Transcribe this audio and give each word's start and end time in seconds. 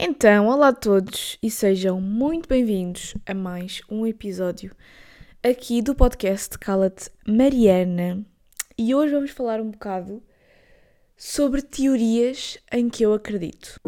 Então, 0.00 0.46
olá 0.46 0.68
a 0.68 0.72
todos 0.72 1.36
e 1.42 1.50
sejam 1.50 2.00
muito 2.00 2.48
bem-vindos 2.48 3.16
a 3.26 3.34
mais 3.34 3.80
um 3.90 4.06
episódio 4.06 4.70
aqui 5.42 5.82
do 5.82 5.92
podcast 5.92 6.56
Cala-te 6.56 7.10
Mariana. 7.26 8.24
E 8.78 8.94
hoje 8.94 9.12
vamos 9.12 9.32
falar 9.32 9.60
um 9.60 9.72
bocado 9.72 10.22
sobre 11.16 11.62
teorias 11.62 12.58
em 12.70 12.88
que 12.88 13.02
eu 13.02 13.12
acredito. 13.12 13.80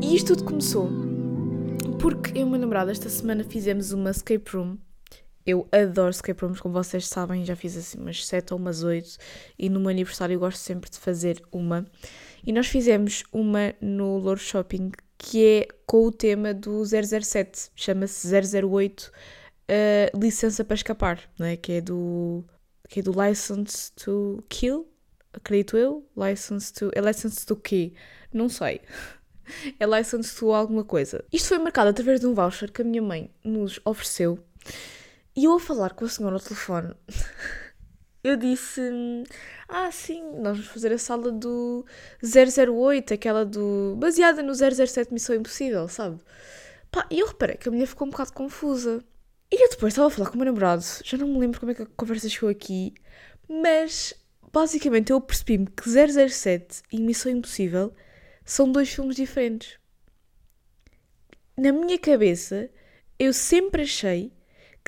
E 0.00 0.14
isto 0.14 0.36
tudo 0.36 0.44
começou 0.44 0.88
porque 1.98 2.38
eu 2.38 2.42
e 2.42 2.44
o 2.44 2.50
meu 2.50 2.60
namorado 2.60 2.92
esta 2.92 3.08
semana 3.08 3.42
fizemos 3.42 3.90
uma 3.90 4.12
escape 4.12 4.56
room 4.56 4.78
eu 5.46 5.66
adoro 5.72 6.10
escape 6.10 6.42
rooms, 6.42 6.60
como 6.60 6.74
vocês 6.74 7.06
sabem, 7.06 7.44
já 7.44 7.56
fiz 7.56 7.76
assim 7.76 7.98
umas 7.98 8.26
7 8.26 8.52
ou 8.52 8.58
umas 8.58 8.82
8 8.82 9.16
e 9.58 9.68
no 9.68 9.80
meu 9.80 9.88
aniversário 9.88 10.34
eu 10.34 10.40
gosto 10.40 10.58
sempre 10.58 10.90
de 10.90 10.98
fazer 10.98 11.42
uma. 11.50 11.86
E 12.46 12.52
nós 12.52 12.66
fizemos 12.66 13.24
uma 13.32 13.74
no 13.80 14.18
Louro 14.18 14.40
Shopping 14.40 14.92
que 15.16 15.44
é 15.44 15.68
com 15.86 16.06
o 16.06 16.12
tema 16.12 16.54
do 16.54 16.82
007, 16.84 17.70
chama-se 17.76 18.28
008 18.28 19.12
uh, 19.70 20.18
Licença 20.18 20.64
para 20.64 20.74
Escapar, 20.74 21.20
não 21.38 21.46
é? 21.46 21.56
que 21.56 21.72
é 21.72 21.80
do 21.80 22.44
que 22.88 23.00
é 23.00 23.02
do 23.02 23.12
License 23.12 23.92
to 23.92 24.42
Kill, 24.48 24.88
acredito 25.32 25.76
eu, 25.76 26.04
License 26.16 26.72
to... 26.72 26.90
é 26.94 27.00
License 27.00 27.46
to 27.46 27.54
quê? 27.56 27.92
Não 28.32 28.48
sei. 28.48 28.80
É 29.80 29.84
License 29.84 30.36
to 30.36 30.52
alguma 30.52 30.84
coisa. 30.84 31.24
Isto 31.32 31.48
foi 31.48 31.58
marcado 31.58 31.90
através 31.90 32.20
de 32.20 32.26
um 32.28 32.34
voucher 32.34 32.70
que 32.70 32.82
a 32.82 32.84
minha 32.84 33.02
mãe 33.02 33.34
nos 33.44 33.80
ofereceu 33.84 34.38
e 35.40 35.44
eu 35.44 35.54
a 35.54 35.60
falar 35.60 35.94
com 35.94 36.04
a 36.04 36.08
senhora 36.08 36.36
ao 36.36 36.40
telefone, 36.40 36.94
eu 38.22 38.36
disse: 38.36 38.82
Ah, 39.66 39.90
sim, 39.90 40.22
nós 40.32 40.58
vamos 40.58 40.66
fazer 40.66 40.92
a 40.92 40.98
sala 40.98 41.32
do 41.32 41.86
008, 42.22 43.14
aquela 43.14 43.46
do. 43.46 43.96
baseada 43.96 44.42
no 44.42 44.54
007 44.54 45.10
Missão 45.10 45.34
Impossível, 45.34 45.88
sabe? 45.88 46.20
Pá, 46.90 47.06
e 47.10 47.20
eu 47.20 47.26
reparei 47.28 47.56
que 47.56 47.70
a 47.70 47.72
mulher 47.72 47.86
ficou 47.86 48.06
um 48.06 48.10
bocado 48.10 48.34
confusa. 48.34 49.02
E 49.50 49.64
eu 49.64 49.70
depois 49.70 49.94
estava 49.94 50.08
a 50.08 50.10
falar 50.10 50.28
com 50.28 50.34
o 50.34 50.36
meu 50.36 50.44
namorado, 50.44 50.84
já 51.02 51.16
não 51.16 51.26
me 51.26 51.38
lembro 51.38 51.58
como 51.58 51.72
é 51.72 51.74
que 51.74 51.82
a 51.82 51.86
conversa 51.86 52.28
chegou 52.28 52.50
aqui, 52.50 52.92
mas 53.48 54.12
basicamente 54.52 55.10
eu 55.10 55.20
percebi-me 55.22 55.66
que 55.66 55.88
007 55.88 56.82
e 56.92 57.00
Missão 57.00 57.32
Impossível 57.32 57.94
são 58.44 58.70
dois 58.70 58.90
filmes 58.90 59.16
diferentes. 59.16 59.78
Na 61.56 61.72
minha 61.72 61.98
cabeça, 61.98 62.70
eu 63.18 63.32
sempre 63.32 63.82
achei 63.82 64.32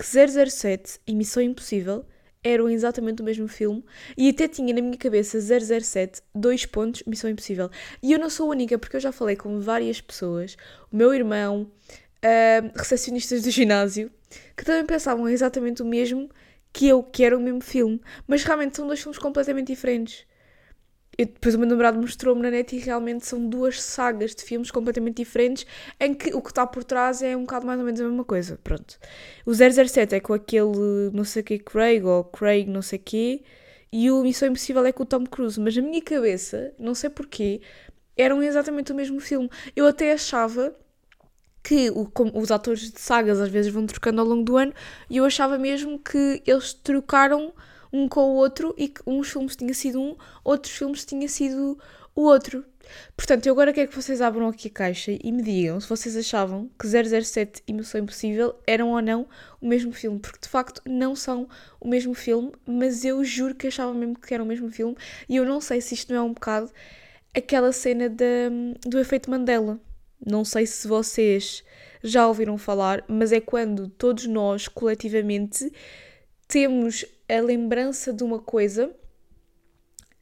que 0.02 0.50
007 0.50 0.98
e 1.06 1.14
Missão 1.14 1.40
Impossível 1.40 2.04
eram 2.42 2.68
exatamente 2.68 3.22
o 3.22 3.24
mesmo 3.24 3.46
filme 3.46 3.84
e 4.18 4.30
até 4.30 4.48
tinha 4.48 4.74
na 4.74 4.82
minha 4.82 4.96
cabeça 4.96 5.38
007, 5.40 6.20
dois 6.34 6.66
pontos, 6.66 7.04
Missão 7.06 7.30
Impossível. 7.30 7.70
E 8.02 8.12
eu 8.12 8.18
não 8.18 8.28
sou 8.28 8.48
a 8.48 8.50
única, 8.50 8.76
porque 8.76 8.96
eu 8.96 9.00
já 9.00 9.12
falei 9.12 9.36
com 9.36 9.60
várias 9.60 10.00
pessoas, 10.00 10.56
o 10.90 10.96
meu 10.96 11.14
irmão, 11.14 11.70
uh, 12.18 12.72
recepcionistas 12.76 13.42
do 13.42 13.50
ginásio, 13.52 14.10
que 14.56 14.64
também 14.64 14.84
pensavam 14.84 15.28
exatamente 15.28 15.82
o 15.82 15.86
mesmo 15.86 16.28
que 16.72 16.88
eu, 16.88 17.04
que 17.04 17.22
era 17.22 17.38
o 17.38 17.40
mesmo 17.40 17.60
filme. 17.60 18.00
Mas 18.26 18.42
realmente 18.42 18.76
são 18.76 18.88
dois 18.88 18.98
filmes 18.98 19.18
completamente 19.18 19.68
diferentes. 19.68 20.26
E 21.18 21.26
depois 21.26 21.54
o 21.54 21.58
meu 21.58 21.68
namorado 21.68 22.00
mostrou-me 22.00 22.40
na 22.40 22.50
net 22.50 22.74
e 22.74 22.78
realmente 22.78 23.26
são 23.26 23.46
duas 23.46 23.82
sagas 23.82 24.34
de 24.34 24.42
filmes 24.42 24.70
completamente 24.70 25.16
diferentes 25.16 25.66
em 26.00 26.14
que 26.14 26.34
o 26.34 26.40
que 26.40 26.48
está 26.48 26.66
por 26.66 26.82
trás 26.82 27.22
é 27.22 27.36
um 27.36 27.42
bocado 27.42 27.66
mais 27.66 27.78
ou 27.78 27.84
menos 27.84 28.00
a 28.00 28.04
mesma 28.04 28.24
coisa. 28.24 28.58
Pronto. 28.64 28.98
O 29.44 29.52
007 29.52 30.14
é 30.14 30.20
com 30.20 30.32
aquele 30.32 31.10
não 31.12 31.24
sei 31.24 31.42
que 31.42 31.58
Craig 31.58 32.02
ou 32.04 32.24
Craig 32.24 32.66
não 32.66 32.80
sei 32.80 32.98
quê 32.98 33.42
e 33.92 34.10
o 34.10 34.22
Missão 34.22 34.48
Impossível 34.48 34.84
é 34.86 34.92
com 34.92 35.02
o 35.02 35.06
Tom 35.06 35.26
Cruise. 35.26 35.60
Mas 35.60 35.76
na 35.76 35.82
minha 35.82 36.00
cabeça, 36.00 36.72
não 36.78 36.94
sei 36.94 37.10
porquê, 37.10 37.60
eram 38.16 38.42
exatamente 38.42 38.90
o 38.90 38.94
mesmo 38.94 39.20
filme. 39.20 39.50
Eu 39.76 39.86
até 39.86 40.12
achava 40.12 40.74
que 41.62 41.90
o, 41.90 42.10
os 42.34 42.50
atores 42.50 42.90
de 42.90 43.00
sagas 43.00 43.40
às 43.40 43.48
vezes 43.50 43.72
vão 43.72 43.86
trocando 43.86 44.20
ao 44.20 44.26
longo 44.26 44.42
do 44.42 44.56
ano 44.56 44.72
e 45.08 45.18
eu 45.18 45.24
achava 45.24 45.58
mesmo 45.58 45.98
que 45.98 46.42
eles 46.46 46.72
trocaram 46.72 47.52
um 47.92 48.08
com 48.08 48.20
o 48.20 48.34
outro 48.34 48.74
e 48.78 48.88
que 48.88 49.02
uns 49.06 49.30
filmes 49.30 49.56
tinha 49.56 49.74
sido 49.74 50.00
um, 50.00 50.16
outros 50.42 50.72
filmes 50.72 51.04
tinha 51.04 51.28
sido 51.28 51.78
o 52.14 52.22
outro. 52.22 52.64
Portanto, 53.16 53.46
eu 53.46 53.52
agora 53.52 53.72
quero 53.72 53.88
que 53.88 53.96
vocês 53.96 54.20
abram 54.20 54.48
aqui 54.48 54.68
a 54.68 54.70
caixa 54.70 55.12
e 55.12 55.32
me 55.32 55.42
digam 55.42 55.80
se 55.80 55.88
vocês 55.88 56.16
achavam 56.16 56.70
que 56.78 56.86
007 56.86 57.62
e 57.66 57.72
Missão 57.72 58.00
Impossível 58.00 58.54
eram 58.66 58.90
ou 58.90 59.00
não 59.00 59.26
o 59.60 59.68
mesmo 59.68 59.92
filme, 59.92 60.18
porque 60.18 60.40
de 60.40 60.48
facto 60.48 60.82
não 60.86 61.14
são 61.14 61.48
o 61.80 61.88
mesmo 61.88 62.12
filme, 62.14 62.52
mas 62.66 63.04
eu 63.04 63.22
juro 63.24 63.54
que 63.54 63.68
achava 63.68 63.94
mesmo 63.94 64.18
que 64.18 64.34
era 64.34 64.42
o 64.42 64.46
mesmo 64.46 64.70
filme 64.70 64.96
e 65.28 65.36
eu 65.36 65.44
não 65.44 65.60
sei 65.60 65.80
se 65.80 65.94
isto 65.94 66.12
não 66.12 66.20
é 66.20 66.22
um 66.22 66.32
bocado 66.32 66.70
aquela 67.34 67.72
cena 67.72 68.08
de, 68.08 68.50
do 68.86 68.98
efeito 68.98 69.30
Mandela. 69.30 69.80
Não 70.24 70.44
sei 70.44 70.66
se 70.66 70.86
vocês 70.86 71.64
já 72.02 72.26
ouviram 72.26 72.58
falar, 72.58 73.04
mas 73.08 73.32
é 73.32 73.40
quando 73.40 73.88
todos 73.88 74.26
nós 74.26 74.68
coletivamente 74.68 75.72
temos 76.46 77.04
a 77.38 77.42
lembrança 77.42 78.12
de 78.12 78.22
uma 78.24 78.38
coisa, 78.38 78.94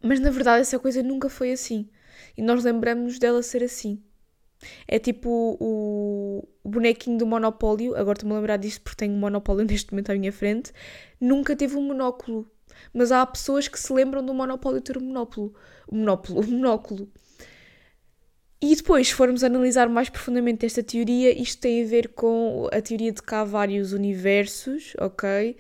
mas 0.03 0.21
na 0.21 0.31
verdade 0.31 0.63
essa 0.63 0.79
coisa 0.79 1.03
nunca 1.03 1.29
foi 1.29 1.53
assim. 1.53 1.89
E 2.37 2.43
nós 2.43 2.65
lembramos 2.65 3.19
dela 3.19 3.43
ser 3.43 3.63
assim. 3.63 4.03
É 4.87 4.99
tipo 4.99 5.57
o, 5.59 6.47
o 6.63 6.69
bonequinho 6.69 7.19
do 7.19 7.27
monopólio, 7.27 7.97
agora 7.97 8.17
estou-me 8.17 8.35
a 8.35 8.39
lembrar 8.39 8.57
disto 8.59 8.83
porque 8.83 8.97
tenho 8.97 9.15
um 9.15 9.19
monopólio 9.19 9.65
neste 9.67 9.93
momento 9.93 10.11
à 10.11 10.15
minha 10.15 10.33
frente, 10.33 10.73
nunca 11.21 11.57
teve 11.57 11.77
um 11.77 11.83
monóculo. 11.83 12.51
Mas 12.93 13.13
há 13.13 13.25
pessoas 13.27 13.69
que 13.69 13.79
se 13.79 13.93
lembram 13.93 14.25
do 14.25 14.33
monopólio 14.33 14.81
ter 14.81 14.97
um 14.97 15.03
monóculo. 15.03 15.55
Um 15.91 15.99
monóculo, 15.99 16.41
um 16.41 16.51
monóculo. 16.51 17.11
E 18.63 18.77
depois, 18.77 19.09
se 19.09 19.15
formos 19.15 19.43
analisar 19.43 19.89
mais 19.89 20.11
profundamente 20.11 20.67
esta 20.67 20.83
teoria, 20.83 21.31
isto 21.41 21.63
tem 21.63 21.83
a 21.83 21.87
ver 21.87 22.09
com 22.09 22.69
a 22.71 22.81
teoria 22.83 23.11
de 23.11 23.23
que 23.23 23.35
há 23.35 23.43
vários 23.43 23.95
universos, 23.95 24.93
ok? 24.99 25.57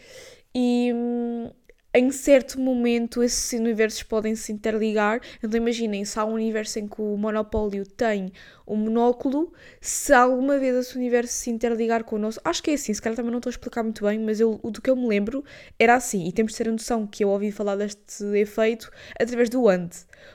E 0.55 0.93
hum, 0.95 1.51
em 1.93 2.11
certo 2.13 2.61
momento 2.61 3.23
esses 3.23 3.53
universos 3.59 4.03
podem 4.03 4.35
se 4.37 4.53
interligar. 4.53 5.21
Então 5.43 5.59
imaginem, 5.59 6.05
se 6.05 6.19
há 6.19 6.25
um 6.25 6.35
universo 6.35 6.79
em 6.79 6.87
que 6.87 7.01
o 7.01 7.17
monopólio 7.17 7.85
tem 7.85 8.33
um 8.67 8.77
monóculo, 8.77 9.53
se 9.81 10.13
alguma 10.13 10.59
vez 10.59 10.77
esse 10.77 10.97
universo 10.97 11.33
se 11.33 11.51
interligar 11.51 12.05
com 12.05 12.17
o 12.17 12.19
nosso, 12.19 12.41
acho 12.45 12.63
que 12.63 12.71
é 12.71 12.75
assim, 12.75 12.95
se 12.95 13.03
calhar 13.03 13.17
também 13.17 13.33
não 13.33 13.39
estou 13.39 13.51
a 13.51 13.53
explicar 13.53 13.83
muito 13.83 14.05
bem, 14.05 14.19
mas 14.21 14.39
eu, 14.39 14.59
do 14.63 14.81
que 14.81 14.89
eu 14.89 14.95
me 14.95 15.09
lembro 15.09 15.45
era 15.79 15.95
assim, 15.95 16.29
e 16.29 16.33
temos 16.33 16.53
de 16.53 16.59
ter 16.59 16.69
a 16.69 16.73
noção 16.73 17.07
que 17.07 17.25
eu 17.25 17.29
ouvi 17.29 17.51
falar 17.51 17.75
deste 17.77 18.25
efeito 18.37 18.91
através 19.19 19.49
do 19.49 19.69
Ant, 19.69 19.91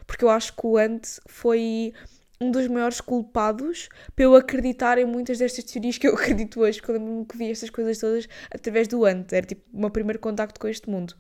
porque 0.06 0.26
eu 0.26 0.30
acho 0.30 0.54
que 0.54 0.68
o 0.68 0.78
Ant 0.78 1.04
foi 1.28 1.94
um 2.40 2.52
dos 2.52 2.68
maiores 2.68 3.00
culpados 3.02 3.90
eu 4.18 4.36
acreditar 4.36 4.98
em 4.98 5.06
muitas 5.06 5.38
destas 5.38 5.64
teorias 5.64 5.98
que 5.98 6.08
eu 6.08 6.14
acredito 6.16 6.60
hoje, 6.60 6.80
porque 6.80 6.92
eu 6.92 6.96
lembro-me 6.96 7.26
que 7.26 7.38
vi 7.38 7.52
estas 7.52 7.70
coisas 7.70 7.98
todas 7.98 8.28
através 8.52 8.88
do 8.88 9.06
Ant, 9.06 9.32
era 9.32 9.46
tipo 9.46 9.62
o 9.74 9.80
meu 9.80 9.90
primeiro 9.90 10.20
contacto 10.20 10.60
com 10.60 10.68
este 10.68 10.90
mundo. 10.90 11.16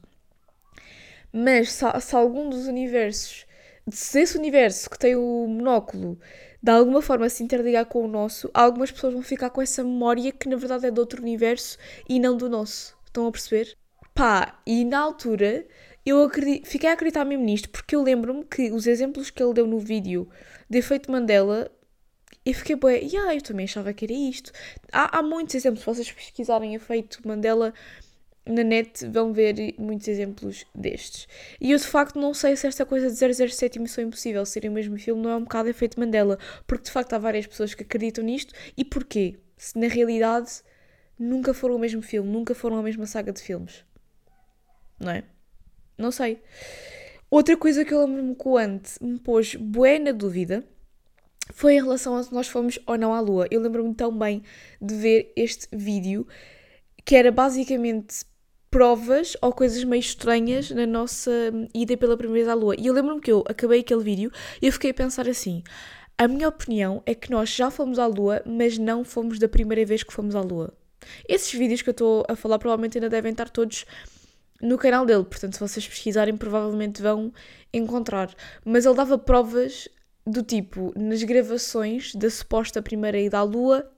Mas 1.31 1.71
se, 1.71 1.85
se 2.01 2.15
algum 2.15 2.49
dos 2.49 2.67
universos, 2.67 3.45
se 3.91 4.21
esse 4.21 4.37
universo 4.37 4.89
que 4.89 4.97
tem 4.97 5.15
o 5.15 5.47
monóculo 5.47 6.19
de 6.65 6.71
alguma 6.71 6.99
forma 6.99 7.29
se 7.29 7.43
interligar 7.43 7.85
com 7.85 8.03
o 8.03 8.07
nosso, 8.07 8.49
algumas 8.51 8.91
pessoas 8.91 9.13
vão 9.13 9.21
ficar 9.21 9.51
com 9.51 9.61
essa 9.61 9.83
memória 9.83 10.31
que 10.31 10.49
na 10.49 10.55
verdade 10.55 10.87
é 10.87 10.91
de 10.91 10.99
outro 10.99 11.21
universo 11.21 11.77
e 12.09 12.19
não 12.19 12.35
do 12.35 12.49
nosso. 12.49 12.97
Estão 13.05 13.27
a 13.27 13.31
perceber? 13.31 13.77
Pá, 14.15 14.59
e 14.65 14.83
na 14.83 14.99
altura 14.99 15.67
eu 16.05 16.23
acredito, 16.23 16.67
fiquei 16.67 16.89
a 16.89 16.93
acreditar 16.93 17.25
mesmo 17.25 17.43
nisto 17.43 17.69
porque 17.69 17.95
eu 17.95 18.03
lembro-me 18.03 18.43
que 18.45 18.71
os 18.71 18.85
exemplos 18.85 19.29
que 19.29 19.41
ele 19.41 19.53
deu 19.53 19.65
no 19.65 19.79
vídeo 19.79 20.29
de 20.69 20.77
efeito 20.77 21.11
Mandela 21.11 21.71
e 22.45 22.53
fiquei 22.53 22.75
e 22.75 23.07
yeah, 23.07 23.33
eu 23.33 23.41
também 23.41 23.63
achava 23.65 23.91
que 23.91 24.05
era 24.05 24.13
isto. 24.13 24.51
Há, 24.91 25.17
há 25.17 25.23
muitos 25.23 25.55
exemplos, 25.55 25.81
se 25.81 25.85
vocês 25.85 26.11
pesquisarem 26.11 26.75
efeito 26.75 27.19
Mandela 27.27 27.73
na 28.45 28.63
net 28.63 29.07
vão 29.07 29.33
ver 29.33 29.73
muitos 29.79 30.07
exemplos 30.07 30.65
destes. 30.73 31.27
E 31.59 31.71
eu 31.71 31.77
de 31.77 31.87
facto 31.87 32.19
não 32.19 32.33
sei 32.33 32.55
se 32.55 32.67
esta 32.67 32.85
coisa 32.85 33.09
de 33.09 33.47
007 33.49 33.77
e 33.77 33.81
Missão 33.81 34.03
Impossível 34.03 34.45
serem 34.45 34.69
o 34.69 34.73
mesmo 34.73 34.97
filme 34.99 35.23
não 35.23 35.31
é 35.31 35.35
um 35.35 35.43
bocado 35.43 35.69
efeito 35.69 35.99
Mandela, 35.99 36.37
porque 36.67 36.83
de 36.83 36.91
facto 36.91 37.13
há 37.13 37.17
várias 37.17 37.47
pessoas 37.47 37.73
que 37.73 37.81
acreditam 37.81 38.23
nisto. 38.23 38.53
E 38.77 38.85
porquê? 38.85 39.39
Se 39.57 39.79
na 39.79 39.87
realidade 39.87 40.61
nunca 41.17 41.53
foram 41.53 41.75
o 41.75 41.79
mesmo 41.79 42.03
filme, 42.03 42.29
nunca 42.29 42.53
foram 42.53 42.77
a 42.77 42.83
mesma 42.83 43.07
saga 43.07 43.31
de 43.31 43.41
filmes. 43.41 43.83
Não 44.99 45.11
é? 45.11 45.23
Não 45.97 46.11
sei. 46.11 46.41
Outra 47.29 47.57
coisa 47.57 47.83
que 47.83 47.93
eu 47.93 48.05
lembro-me 48.05 48.35
que 48.35 48.47
o 48.47 48.57
Ant 48.57 48.83
me 49.01 49.19
pôs 49.19 49.55
bué 49.55 49.99
na 49.99 50.11
dúvida 50.11 50.63
foi 51.53 51.75
em 51.75 51.81
relação 51.81 52.15
a 52.15 52.23
se 52.23 52.33
nós 52.33 52.47
fomos 52.47 52.79
ou 52.85 52.97
não 52.97 53.13
à 53.13 53.19
Lua. 53.19 53.47
Eu 53.51 53.61
lembro-me 53.61 53.93
tão 53.93 54.15
bem 54.17 54.43
de 54.81 54.95
ver 54.95 55.33
este 55.35 55.67
vídeo 55.71 56.27
que 57.03 57.15
era 57.15 57.31
basicamente 57.31 58.25
provas 58.69 59.37
ou 59.41 59.53
coisas 59.53 59.83
meio 59.83 59.99
estranhas 59.99 60.69
na 60.71 60.85
nossa 60.85 61.31
ida 61.73 61.95
pela 61.95 62.17
primeira 62.17 62.45
vez 62.45 62.47
à 62.49 62.53
Lua. 62.53 62.75
E 62.77 62.87
eu 62.87 62.93
lembro-me 62.93 63.21
que 63.21 63.31
eu 63.31 63.43
acabei 63.47 63.79
aquele 63.79 64.03
vídeo 64.03 64.31
e 64.61 64.67
eu 64.67 64.71
fiquei 64.71 64.91
a 64.91 64.93
pensar 64.93 65.29
assim: 65.29 65.63
a 66.17 66.27
minha 66.27 66.47
opinião 66.47 67.01
é 67.05 67.13
que 67.13 67.31
nós 67.31 67.49
já 67.49 67.69
fomos 67.69 67.99
à 67.99 68.05
Lua, 68.05 68.41
mas 68.45 68.77
não 68.77 69.03
fomos 69.03 69.39
da 69.39 69.47
primeira 69.47 69.85
vez 69.85 70.03
que 70.03 70.13
fomos 70.13 70.35
à 70.35 70.41
Lua. 70.41 70.73
Esses 71.27 71.53
vídeos 71.53 71.81
que 71.81 71.89
eu 71.89 71.93
estou 71.93 72.25
a 72.27 72.35
falar 72.35 72.57
provavelmente 72.57 72.97
ainda 72.97 73.09
devem 73.09 73.31
estar 73.31 73.49
todos 73.49 73.85
no 74.65 74.77
canal 74.77 75.05
dele. 75.05 75.23
Portanto, 75.23 75.53
se 75.53 75.59
vocês 75.59 75.87
pesquisarem, 75.87 76.35
provavelmente 76.35 77.01
vão 77.01 77.31
encontrar. 77.73 78.33
Mas 78.63 78.85
ele 78.85 78.95
dava 78.95 79.17
provas 79.17 79.87
do 80.25 80.41
tipo, 80.41 80.91
nas 80.97 81.21
gravações 81.23 82.15
da 82.15 82.29
suposta 82.29 82.81
primeira 82.81 83.19
ida 83.19 83.37
à 83.37 83.43
Lua, 83.43 83.89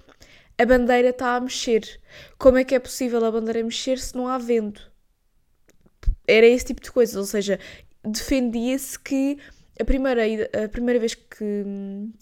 a 0.57 0.65
bandeira 0.65 1.09
está 1.09 1.35
a 1.35 1.39
mexer. 1.39 1.99
Como 2.37 2.57
é 2.57 2.63
que 2.63 2.75
é 2.75 2.79
possível 2.79 3.23
a 3.23 3.31
bandeira 3.31 3.63
mexer 3.63 3.97
se 3.99 4.15
não 4.15 4.27
há 4.27 4.37
vento? 4.37 4.91
Era 6.27 6.45
esse 6.45 6.65
tipo 6.65 6.81
de 6.81 6.91
coisas, 6.91 7.15
ou 7.15 7.25
seja, 7.25 7.59
defendia-se 8.03 8.99
que 8.99 9.37
a 9.79 9.85
primeira, 9.85 10.23
a 10.65 10.67
primeira 10.67 10.99
vez 10.99 11.13
que, 11.13 11.63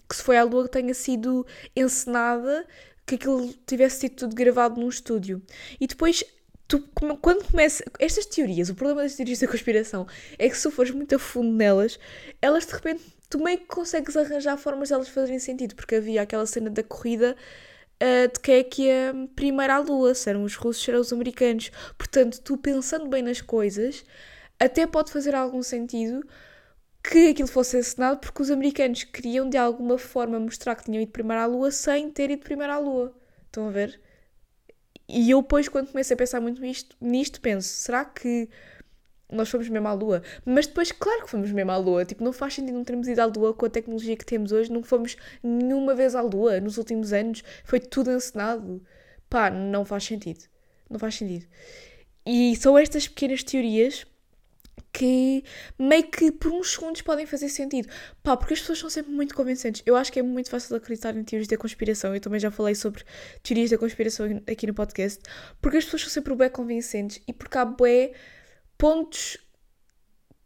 que 0.08 0.16
se 0.16 0.22
foi 0.22 0.36
à 0.36 0.44
Lua 0.44 0.68
tenha 0.68 0.94
sido 0.94 1.44
encenada, 1.74 2.66
que 3.06 3.14
aquilo 3.14 3.52
tivesse 3.66 4.00
sido 4.00 4.16
tudo 4.16 4.34
gravado 4.34 4.80
num 4.80 4.88
estúdio. 4.88 5.42
E 5.80 5.86
depois 5.86 6.22
tu, 6.68 6.80
quando 7.20 7.44
começa. 7.44 7.84
Estas 7.98 8.26
teorias, 8.26 8.68
o 8.68 8.74
problema 8.74 9.02
das 9.02 9.14
teorias 9.14 9.38
da 9.38 9.48
conspiração 9.48 10.06
é 10.38 10.48
que 10.48 10.56
se 10.56 10.62
tu 10.64 10.70
fores 10.70 10.92
muito 10.92 11.14
a 11.14 11.18
fundo 11.18 11.52
nelas, 11.52 11.98
elas 12.40 12.66
de 12.66 12.72
repente 12.72 13.02
tu 13.28 13.38
meio 13.42 13.58
que 13.58 13.66
consegues 13.66 14.16
arranjar 14.16 14.56
formas 14.56 14.88
de 14.88 14.94
elas 14.94 15.08
fazerem 15.08 15.38
sentido, 15.38 15.74
porque 15.74 15.96
havia 15.96 16.22
aquela 16.22 16.46
cena 16.46 16.70
da 16.70 16.82
corrida 16.82 17.36
uh, 18.02 18.32
de 18.32 18.40
quem 18.40 18.56
é 18.56 18.62
que 18.64 18.82
ia 18.82 19.14
primeiro 19.34 19.72
à 19.72 19.78
Lua, 19.78 20.14
se 20.14 20.28
eram 20.28 20.44
os 20.44 20.54
russos, 20.54 20.84
se 20.84 20.90
eram 20.90 21.00
os 21.00 21.12
americanos. 21.12 21.70
Portanto, 21.98 22.40
tu 22.42 22.56
pensando 22.56 23.08
bem 23.08 23.22
nas 23.22 23.40
coisas, 23.40 24.04
até 24.58 24.86
pode 24.86 25.12
fazer 25.12 25.34
algum 25.34 25.62
sentido 25.62 26.26
que 27.02 27.28
aquilo 27.30 27.48
fosse 27.48 27.78
encenado 27.78 28.18
porque 28.18 28.42
os 28.42 28.50
americanos 28.50 29.04
queriam 29.04 29.48
de 29.48 29.56
alguma 29.56 29.96
forma 29.98 30.40
mostrar 30.40 30.74
que 30.74 30.84
tinham 30.84 31.02
ido 31.02 31.12
primeiro 31.12 31.42
à 31.42 31.46
Lua 31.46 31.70
sem 31.70 32.10
ter 32.10 32.30
ido 32.30 32.42
primeiro 32.42 32.72
à 32.72 32.78
Lua. 32.78 33.14
Estão 33.46 33.68
a 33.68 33.70
ver? 33.70 34.00
E 35.08 35.30
eu 35.30 35.40
depois, 35.42 35.68
quando 35.68 35.88
comecei 35.88 36.14
a 36.14 36.18
pensar 36.18 36.40
muito 36.40 36.60
nisto, 36.60 36.96
nisto 37.00 37.40
penso, 37.40 37.68
será 37.68 38.04
que 38.04 38.48
nós 39.30 39.48
fomos 39.48 39.68
mesmo 39.68 39.86
à 39.88 39.92
Lua? 39.92 40.22
Mas 40.44 40.66
depois, 40.66 40.92
claro 40.92 41.24
que 41.24 41.30
fomos 41.30 41.50
mesmo 41.52 41.70
à 41.70 41.76
Lua. 41.76 42.04
Tipo, 42.04 42.24
não 42.24 42.32
faz 42.32 42.54
sentido 42.54 42.74
não 42.74 42.84
termos 42.84 43.08
ido 43.08 43.20
à 43.20 43.26
Lua 43.26 43.54
com 43.54 43.66
a 43.66 43.70
tecnologia 43.70 44.16
que 44.16 44.24
temos 44.24 44.52
hoje. 44.52 44.72
Não 44.72 44.82
fomos 44.82 45.16
nenhuma 45.42 45.94
vez 45.94 46.14
à 46.14 46.22
Lua 46.22 46.60
nos 46.60 46.78
últimos 46.78 47.12
anos. 47.12 47.42
Foi 47.64 47.80
tudo 47.80 48.10
encenado. 48.10 48.82
Pá, 49.28 49.50
não 49.50 49.84
faz 49.84 50.04
sentido. 50.04 50.44
Não 50.90 50.98
faz 50.98 51.14
sentido. 51.16 51.46
E 52.24 52.56
são 52.56 52.76
estas 52.76 53.06
pequenas 53.08 53.42
teorias 53.44 54.06
que 54.96 55.44
meio 55.78 56.04
que 56.04 56.32
por 56.32 56.50
uns 56.50 56.72
segundos 56.72 57.02
podem 57.02 57.26
fazer 57.26 57.50
sentido. 57.50 57.86
Pá, 58.22 58.34
porque 58.34 58.54
as 58.54 58.60
pessoas 58.60 58.78
são 58.78 58.88
sempre 58.88 59.12
muito 59.12 59.34
convincentes. 59.34 59.82
Eu 59.84 59.94
acho 59.94 60.10
que 60.10 60.18
é 60.18 60.22
muito 60.22 60.48
fácil 60.48 60.74
acreditar 60.74 61.14
em 61.14 61.22
teorias 61.22 61.46
da 61.46 61.58
conspiração. 61.58 62.14
Eu 62.14 62.20
também 62.20 62.40
já 62.40 62.50
falei 62.50 62.74
sobre 62.74 63.04
teorias 63.42 63.68
da 63.68 63.76
conspiração 63.76 64.42
aqui 64.50 64.66
no 64.66 64.72
podcast. 64.72 65.22
Porque 65.60 65.76
as 65.76 65.84
pessoas 65.84 66.02
são 66.02 66.10
sempre 66.10 66.34
bem 66.34 66.48
convincentes 66.48 67.20
e 67.28 67.32
porque 67.34 67.58
há 67.58 67.66
bué 67.66 68.12
pontos 68.78 69.36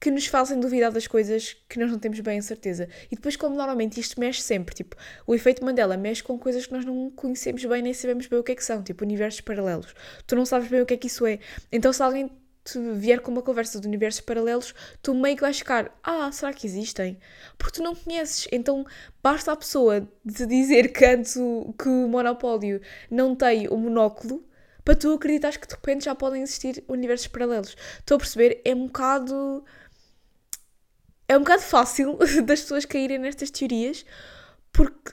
que 0.00 0.11
nos 0.11 0.26
fazem 0.26 0.58
duvidar 0.58 0.91
das 0.91 1.06
coisas 1.06 1.56
que 1.69 1.79
nós 1.79 1.88
não 1.88 1.99
temos 2.00 2.19
bem 2.19 2.38
a 2.38 2.43
certeza. 2.43 2.88
E 3.08 3.14
depois, 3.14 3.37
como 3.37 3.55
normalmente 3.55 4.00
isto 4.00 4.19
mexe 4.19 4.41
sempre, 4.43 4.75
tipo, 4.75 4.96
o 5.29 5.35
efeito 5.35 5.64
Mandela 5.64 5.96
mexe 5.96 6.25
com 6.25 6.37
coisas 6.38 6.67
que 6.67 6.73
nós 6.73 6.85
não 6.85 7.11
conhecemos 7.11 7.64
bem 7.64 7.82
nem 7.82 7.94
sabemos 7.94 8.26
bem 8.26 8.38
o 8.38 8.43
que 8.43 8.50
é 8.53 8.55
que 8.56 8.64
são, 8.64 8.82
tipo, 8.82 9.05
universos 9.05 9.43
paralelos. 9.43 9.94
Tu 10.26 10.35
não 10.35 10.44
sabes 10.44 10.69
bem 10.69 10.81
o 10.81 10.87
que 10.87 10.94
é 10.94 10.96
que 10.96 11.06
isso 11.06 11.25
é. 11.25 11.38
Então, 11.70 11.93
se 11.93 12.03
alguém 12.03 12.31
te 12.64 12.78
vier 12.94 13.20
com 13.20 13.30
uma 13.30 13.42
conversa 13.42 13.80
de 13.80 13.86
universos 13.86 14.20
paralelos, 14.20 14.74
tu 15.02 15.14
meio 15.14 15.36
que 15.36 15.42
vais 15.42 15.58
ficar, 15.58 15.98
ah, 16.02 16.30
será 16.32 16.52
que 16.52 16.66
existem? 16.66 17.18
Porque 17.58 17.78
tu 17.78 17.82
não 17.82 17.94
conheces. 17.94 18.46
Então 18.52 18.84
basta 19.22 19.52
a 19.52 19.56
pessoa 19.56 20.08
te 20.26 20.46
dizer 20.46 20.92
que 20.92 21.04
antes 21.04 21.36
o, 21.36 21.74
que 21.78 21.88
o 21.88 22.08
monopólio 22.08 22.80
não 23.10 23.34
tem 23.34 23.68
o 23.68 23.76
monóculo 23.76 24.44
para 24.84 24.96
tu 24.96 25.12
acreditares 25.12 25.56
que 25.56 25.66
de 25.66 25.74
repente 25.74 26.04
já 26.04 26.14
podem 26.14 26.42
existir 26.42 26.84
universos 26.88 27.28
paralelos. 27.28 27.76
Estou 27.98 28.16
a 28.16 28.18
perceber? 28.18 28.60
É 28.64 28.74
um 28.74 28.86
bocado. 28.86 29.64
É 31.28 31.36
um 31.36 31.40
bocado 31.40 31.62
fácil 31.62 32.18
das 32.44 32.60
pessoas 32.62 32.84
caírem 32.84 33.18
nestas 33.18 33.50
teorias 33.50 34.04
porque 34.72 35.12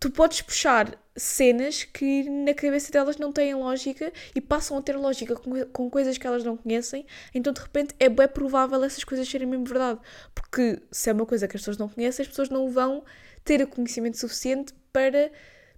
tu 0.00 0.10
podes 0.10 0.40
puxar 0.42 0.98
cenas 1.16 1.82
que 1.82 2.28
na 2.28 2.54
cabeça 2.54 2.92
delas 2.92 3.16
não 3.16 3.32
têm 3.32 3.54
lógica 3.54 4.12
e 4.34 4.40
passam 4.40 4.78
a 4.78 4.82
ter 4.82 4.96
lógica 4.96 5.34
com, 5.34 5.64
com 5.66 5.90
coisas 5.90 6.16
que 6.16 6.26
elas 6.26 6.44
não 6.44 6.56
conhecem, 6.56 7.04
então 7.34 7.52
de 7.52 7.60
repente 7.60 7.94
é 7.98 8.08
bem 8.08 8.28
provável 8.28 8.82
essas 8.84 9.02
coisas 9.02 9.28
serem 9.28 9.48
mesmo 9.48 9.64
verdade. 9.64 10.00
Porque 10.34 10.80
se 10.90 11.10
é 11.10 11.12
uma 11.12 11.26
coisa 11.26 11.48
que 11.48 11.56
as 11.56 11.62
pessoas 11.62 11.78
não 11.78 11.88
conhecem, 11.88 12.22
as 12.22 12.28
pessoas 12.28 12.48
não 12.48 12.70
vão 12.70 13.04
ter 13.44 13.60
o 13.62 13.66
conhecimento 13.66 14.18
suficiente 14.18 14.72
para 14.92 15.30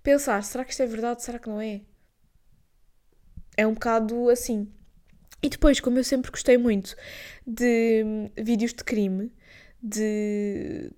pensar: 0.02 0.42
será 0.44 0.64
que 0.64 0.72
isto 0.72 0.82
é 0.82 0.86
verdade? 0.86 1.22
Será 1.22 1.38
que 1.38 1.48
não 1.48 1.60
é? 1.60 1.80
É 3.56 3.66
um 3.66 3.74
bocado 3.74 4.28
assim. 4.28 4.70
E 5.42 5.48
depois, 5.48 5.80
como 5.80 5.98
eu 5.98 6.04
sempre 6.04 6.30
gostei 6.30 6.58
muito 6.58 6.94
de 7.46 8.04
vídeos 8.36 8.74
de 8.74 8.84
crime, 8.84 9.32
de 9.82 10.92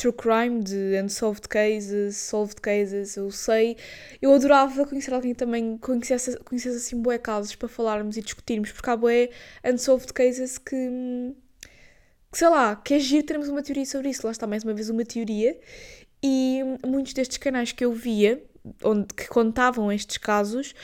true 0.00 0.12
crime, 0.14 0.62
de 0.62 0.98
unsolved 1.02 1.46
cases, 1.46 2.16
solved 2.16 2.60
cases, 2.62 3.16
eu 3.16 3.30
sei. 3.30 3.76
Eu 4.20 4.32
adorava 4.32 4.86
conhecer 4.86 5.12
alguém 5.12 5.34
também 5.34 5.76
conhecesse, 5.76 6.38
conhecesse 6.38 6.76
assim 6.78 7.02
bué 7.02 7.18
casos 7.18 7.54
para 7.54 7.68
falarmos 7.68 8.16
e 8.16 8.22
discutirmos, 8.22 8.72
porque 8.72 8.88
há 8.88 8.96
bué 8.96 9.28
unsolved 9.62 10.12
cases 10.14 10.56
que, 10.56 10.74
que 12.32 12.38
sei 12.38 12.48
lá, 12.48 12.76
que 12.76 12.94
é 12.94 12.98
giro 12.98 13.26
termos 13.26 13.48
uma 13.48 13.62
teoria 13.62 13.84
sobre 13.84 14.08
isso. 14.08 14.26
Lá 14.26 14.32
está 14.32 14.46
mais 14.46 14.64
uma 14.64 14.72
vez 14.72 14.88
uma 14.88 15.04
teoria. 15.04 15.58
E 16.22 16.60
muitos 16.86 17.12
destes 17.12 17.36
canais 17.36 17.72
que 17.72 17.84
eu 17.84 17.92
via, 17.92 18.42
onde, 18.82 19.06
que 19.14 19.28
contavam 19.28 19.92
estes 19.92 20.16
casos, 20.16 20.74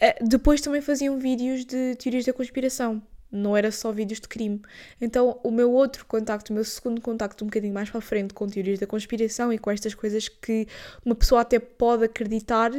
eh, 0.00 0.18
depois 0.22 0.60
também 0.62 0.80
faziam 0.80 1.18
vídeos 1.18 1.64
de 1.66 1.94
teorias 1.96 2.24
da 2.24 2.32
conspiração 2.32 3.02
não 3.32 3.56
era 3.56 3.72
só 3.72 3.90
vídeos 3.90 4.20
de 4.20 4.28
crime. 4.28 4.60
Então, 5.00 5.40
o 5.42 5.50
meu 5.50 5.72
outro 5.72 6.04
contacto, 6.04 6.52
o 6.52 6.54
meu 6.54 6.64
segundo 6.64 7.00
contacto, 7.00 7.42
um 7.42 7.48
bocadinho 7.48 7.72
mais 7.72 7.88
para 7.88 7.98
a 7.98 8.02
frente, 8.02 8.34
com 8.34 8.46
teorias 8.46 8.78
da 8.78 8.86
conspiração 8.86 9.50
e 9.50 9.58
com 9.58 9.70
estas 9.70 9.94
coisas 9.94 10.28
que 10.28 10.68
uma 11.04 11.14
pessoa 11.14 11.40
até 11.40 11.58
pode 11.58 12.04
acreditar, 12.04 12.70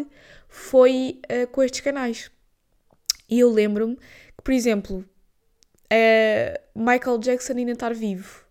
foi 0.47 1.19
uh, 1.25 1.47
com 1.47 1.63
estes 1.63 1.81
canais. 1.81 2.29
E 3.27 3.39
eu 3.39 3.51
lembro-me 3.51 3.95
que, 3.95 4.43
por 4.43 4.53
exemplo, 4.53 5.03
uh, 5.91 6.79
Michael 6.79 7.17
Jackson 7.17 7.53
ainda 7.53 7.71
estar 7.71 7.93
vivo. 7.93 8.43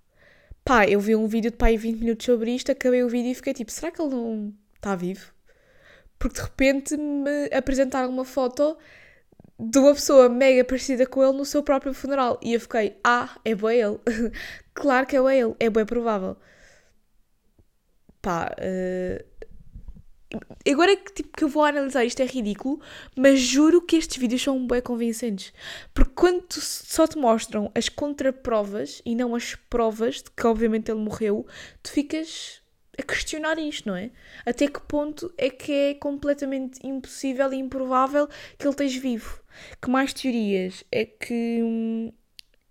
Pá, 0.64 0.87
eu 0.87 0.98
vi 1.00 1.14
um 1.14 1.26
vídeo 1.26 1.50
de 1.50 1.56
pai 1.56 1.76
20 1.76 1.98
minutos 2.00 2.26
sobre 2.26 2.55
isto, 2.55 2.72
acabei 2.72 3.02
o 3.02 3.08
vídeo 3.08 3.31
e 3.31 3.34
fiquei 3.34 3.55
tipo, 3.55 3.70
será 3.70 3.90
que 3.90 4.00
ele 4.00 4.10
não 4.10 4.52
está 4.75 4.94
vivo? 4.96 5.32
Porque 6.19 6.37
de 6.37 6.43
repente 6.43 6.96
me 6.96 7.46
apresentaram 7.52 8.08
uma 8.10 8.25
foto 8.25 8.76
de 9.58 9.78
uma 9.78 9.94
pessoa 9.94 10.28
mega 10.28 10.64
parecida 10.64 11.06
com 11.06 11.22
ele 11.22 11.37
no 11.37 11.44
seu 11.44 11.62
próprio 11.62 11.94
funeral. 11.94 12.38
E 12.43 12.54
eu 12.54 12.60
fiquei, 12.60 12.96
ah, 13.04 13.37
é 13.44 13.54
bem 13.54 13.81
ele. 13.81 13.98
claro 14.74 15.06
que 15.06 15.17
é 15.17 15.22
bem 15.22 15.41
ele, 15.41 15.55
é 15.60 15.70
bem 15.70 15.84
provável. 15.84 16.36
Pá, 18.20 18.55
uh... 18.58 19.24
agora 20.69 20.96
que, 20.96 21.12
tipo, 21.12 21.36
que 21.36 21.44
eu 21.44 21.48
vou 21.48 21.65
analisar 21.65 22.05
isto 22.05 22.22
é 22.22 22.24
ridículo, 22.24 22.81
mas 23.17 23.41
juro 23.41 23.82
que 23.82 23.96
estes 23.96 24.17
vídeos 24.17 24.43
são 24.43 24.65
bem 24.67 24.81
convincentes. 24.81 25.53
Porque 25.93 26.12
quando 26.15 26.53
só 26.53 27.06
te 27.06 27.19
mostram 27.19 27.70
as 27.74 27.88
contraprovas 27.88 29.03
e 29.05 29.15
não 29.15 29.34
as 29.34 29.55
provas 29.55 30.17
de 30.17 30.31
que 30.31 30.46
obviamente 30.46 30.91
ele 30.91 31.00
morreu, 31.00 31.46
tu 31.82 31.91
ficas 31.91 32.62
a 32.98 33.03
questionar 33.03 33.58
isto, 33.58 33.88
não 33.88 33.96
é? 33.96 34.10
Até 34.44 34.69
que 34.69 34.81
ponto 34.81 35.32
é 35.38 35.48
que 35.48 35.72
é 35.72 35.94
completamente 35.94 36.79
impossível 36.86 37.53
e 37.53 37.56
improvável 37.56 38.29
que 38.58 38.67
ele 38.67 38.70
esteja 38.70 39.00
vivo? 39.00 39.42
Que 39.80 39.90
mais 39.90 40.12
teorias 40.12 40.84
é 40.90 41.04
que 41.04 41.60
hum, 41.62 42.12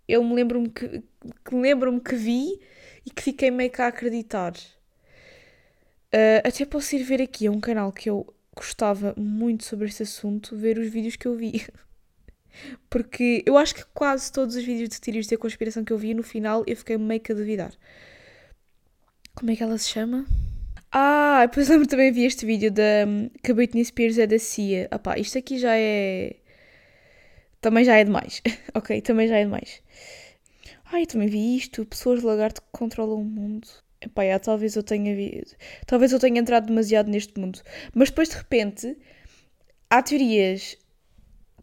eu 0.07 0.23
me 0.23 0.33
lembro-me 0.35 0.69
que, 0.69 1.03
que 1.45 1.55
lembro-me 1.55 1.99
que 1.99 2.15
vi 2.15 2.59
e 3.05 3.09
que 3.09 3.21
fiquei 3.21 3.51
meio 3.51 3.69
que 3.69 3.81
a 3.81 3.87
acreditar. 3.87 4.53
Uh, 6.13 6.45
até 6.45 6.65
posso 6.65 6.95
ir 6.95 7.03
ver 7.03 7.21
aqui, 7.21 7.47
é 7.47 7.51
um 7.51 7.61
canal 7.61 7.91
que 7.91 8.09
eu 8.09 8.33
gostava 8.55 9.13
muito 9.17 9.63
sobre 9.63 9.87
este 9.87 10.03
assunto, 10.03 10.57
ver 10.57 10.77
os 10.77 10.89
vídeos 10.89 11.15
que 11.15 11.27
eu 11.27 11.35
vi. 11.35 11.65
Porque 12.89 13.41
eu 13.45 13.57
acho 13.57 13.73
que 13.73 13.85
quase 13.93 14.31
todos 14.31 14.55
os 14.55 14.63
vídeos 14.63 14.89
de 14.89 14.99
teorias 14.99 15.27
da 15.27 15.37
conspiração 15.37 15.85
que 15.85 15.93
eu 15.93 15.97
vi, 15.97 16.13
no 16.13 16.23
final 16.23 16.63
eu 16.67 16.75
fiquei 16.75 16.97
meio 16.97 17.21
que 17.21 17.31
a 17.31 17.35
duvidar. 17.35 17.71
Como 19.33 19.51
é 19.51 19.55
que 19.55 19.63
ela 19.63 19.77
se 19.77 19.89
chama? 19.89 20.25
Ah, 20.91 21.45
depois 21.45 21.69
lembro 21.69 21.87
também 21.87 22.11
vi 22.11 22.25
este 22.25 22.45
vídeo 22.45 22.69
da 22.69 23.07
que 23.41 23.51
a 23.51 23.55
Britney 23.55 23.85
Spears 23.85 24.17
é 24.17 24.27
da 24.27 24.37
CIA. 24.37 24.89
Ah 24.91 24.99
pá, 24.99 25.17
isto 25.17 25.37
aqui 25.37 25.57
já 25.57 25.73
é. 25.77 26.35
Também 27.61 27.85
já 27.85 27.95
é 27.95 28.03
demais. 28.03 28.41
ok, 28.73 29.01
também 29.01 29.27
já 29.27 29.37
é 29.37 29.43
demais. 29.43 29.81
Ai, 30.91 31.05
também 31.05 31.27
vi 31.29 31.55
isto. 31.55 31.85
Pessoas 31.85 32.19
de 32.19 32.25
lagarto 32.25 32.61
que 32.61 32.67
controlam 32.71 33.21
o 33.21 33.23
mundo. 33.23 33.67
Epá, 34.01 34.25
já, 34.25 34.39
talvez 34.39 34.75
eu 34.75 34.83
tenha 34.83 35.15
vi... 35.15 35.43
Talvez 35.85 36.11
eu 36.11 36.19
tenha 36.19 36.39
entrado 36.39 36.65
demasiado 36.65 37.09
neste 37.09 37.39
mundo. 37.39 37.61
Mas 37.93 38.09
depois 38.09 38.29
de 38.29 38.35
repente 38.35 38.97
há 39.89 40.01
teorias 40.01 40.77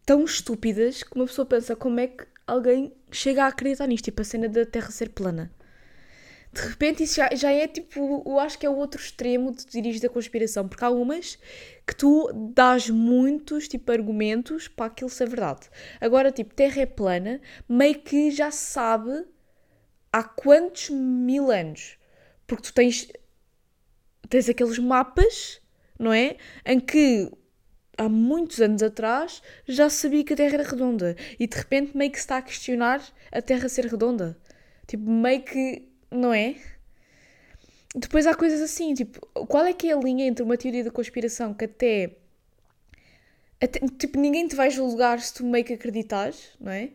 tão 0.07 0.25
estúpidas 0.25 1.03
que 1.03 1.17
uma 1.17 1.27
pessoa 1.27 1.45
pensa 1.45 1.75
como 1.77 1.99
é 2.01 2.07
que 2.07 2.25
alguém 2.47 2.93
chega 3.11 3.45
a 3.45 3.49
acreditar 3.49 3.87
nisto. 3.89 4.05
Tipo 4.05 4.23
a 4.23 4.25
cena 4.25 4.49
da 4.49 4.65
Terra 4.65 4.91
ser 4.91 5.11
plana. 5.11 5.53
De 6.59 6.69
repente 6.69 7.03
isso 7.05 7.17
já, 7.17 7.29
já 7.35 7.53
é 7.53 7.69
tipo, 7.69 8.23
eu 8.27 8.39
acho 8.41 8.59
que 8.59 8.67
é 8.67 8.71
o 8.71 8.77
outro 8.77 9.01
extremo 9.01 9.55
de 9.55 9.65
dirigir 9.67 10.03
da 10.03 10.09
conspiração, 10.09 10.67
porque 10.69 10.85
há 10.85 10.91
umas 10.91 11.39
que 11.87 11.95
tu 11.95 12.31
dás 12.55 12.91
muitos 12.91 13.69
tipo 13.69 13.91
argumentos 13.93 14.67
para 14.67 14.87
aquilo 14.87 15.09
ser 15.09 15.29
verdade. 15.29 15.69
Agora, 16.01 16.33
tipo, 16.33 16.55
Terra 16.55 16.83
é 16.83 16.87
plana, 16.87 17.41
meio 17.69 18.01
que 18.01 18.31
já 18.31 18.51
se 18.51 18.73
sabe 18.73 19.25
há 20.13 20.23
quantos 20.25 20.91
mil 20.91 21.51
anos. 21.51 21.97
Porque 22.47 22.65
tu 22.65 22.75
tens, 22.75 23.09
tens 24.29 24.49
aqueles 24.49 24.79
mapas, 24.79 25.61
não 25.99 26.13
é? 26.13 26.37
Em 26.67 26.81
que 26.81 27.31
há 27.97 28.09
muitos 28.09 28.61
anos 28.61 28.83
atrás 28.83 29.43
já 29.67 29.89
sabia 29.89 30.25
que 30.25 30.33
a 30.33 30.37
Terra 30.37 30.55
era 30.55 30.69
redonda 30.69 31.17
e 31.39 31.47
de 31.47 31.57
repente 31.57 31.97
meio 31.97 32.11
que 32.11 32.19
se 32.19 32.25
está 32.25 32.39
a 32.39 32.43
questionar 32.43 33.03
a 33.31 33.41
Terra 33.41 33.69
ser 33.69 33.87
redonda. 33.87 34.37
Tipo, 34.87 35.09
meio 35.11 35.43
que 35.43 35.89
não 36.11 36.33
é? 36.33 36.57
Depois 37.95 38.27
há 38.27 38.35
coisas 38.35 38.61
assim, 38.61 38.95
tipo, 38.95 39.21
qual 39.47 39.65
é 39.65 39.73
que 39.73 39.89
é 39.89 39.95
a 39.95 39.97
linha 39.97 40.27
entre 40.27 40.43
uma 40.43 40.57
teoria 40.57 40.85
da 40.85 40.91
conspiração 40.91 41.55
que 41.55 41.65
até, 41.65 42.11
até 43.61 43.81
tipo, 43.99 44.19
ninguém 44.19 44.47
te 44.47 44.55
vai 44.55 44.71
julgar 44.71 45.21
se 45.21 45.35
tu 45.35 45.45
meio 45.45 45.65
que 45.65 45.73
acreditares, 45.73 46.51
não 46.61 46.71
é? 46.71 46.91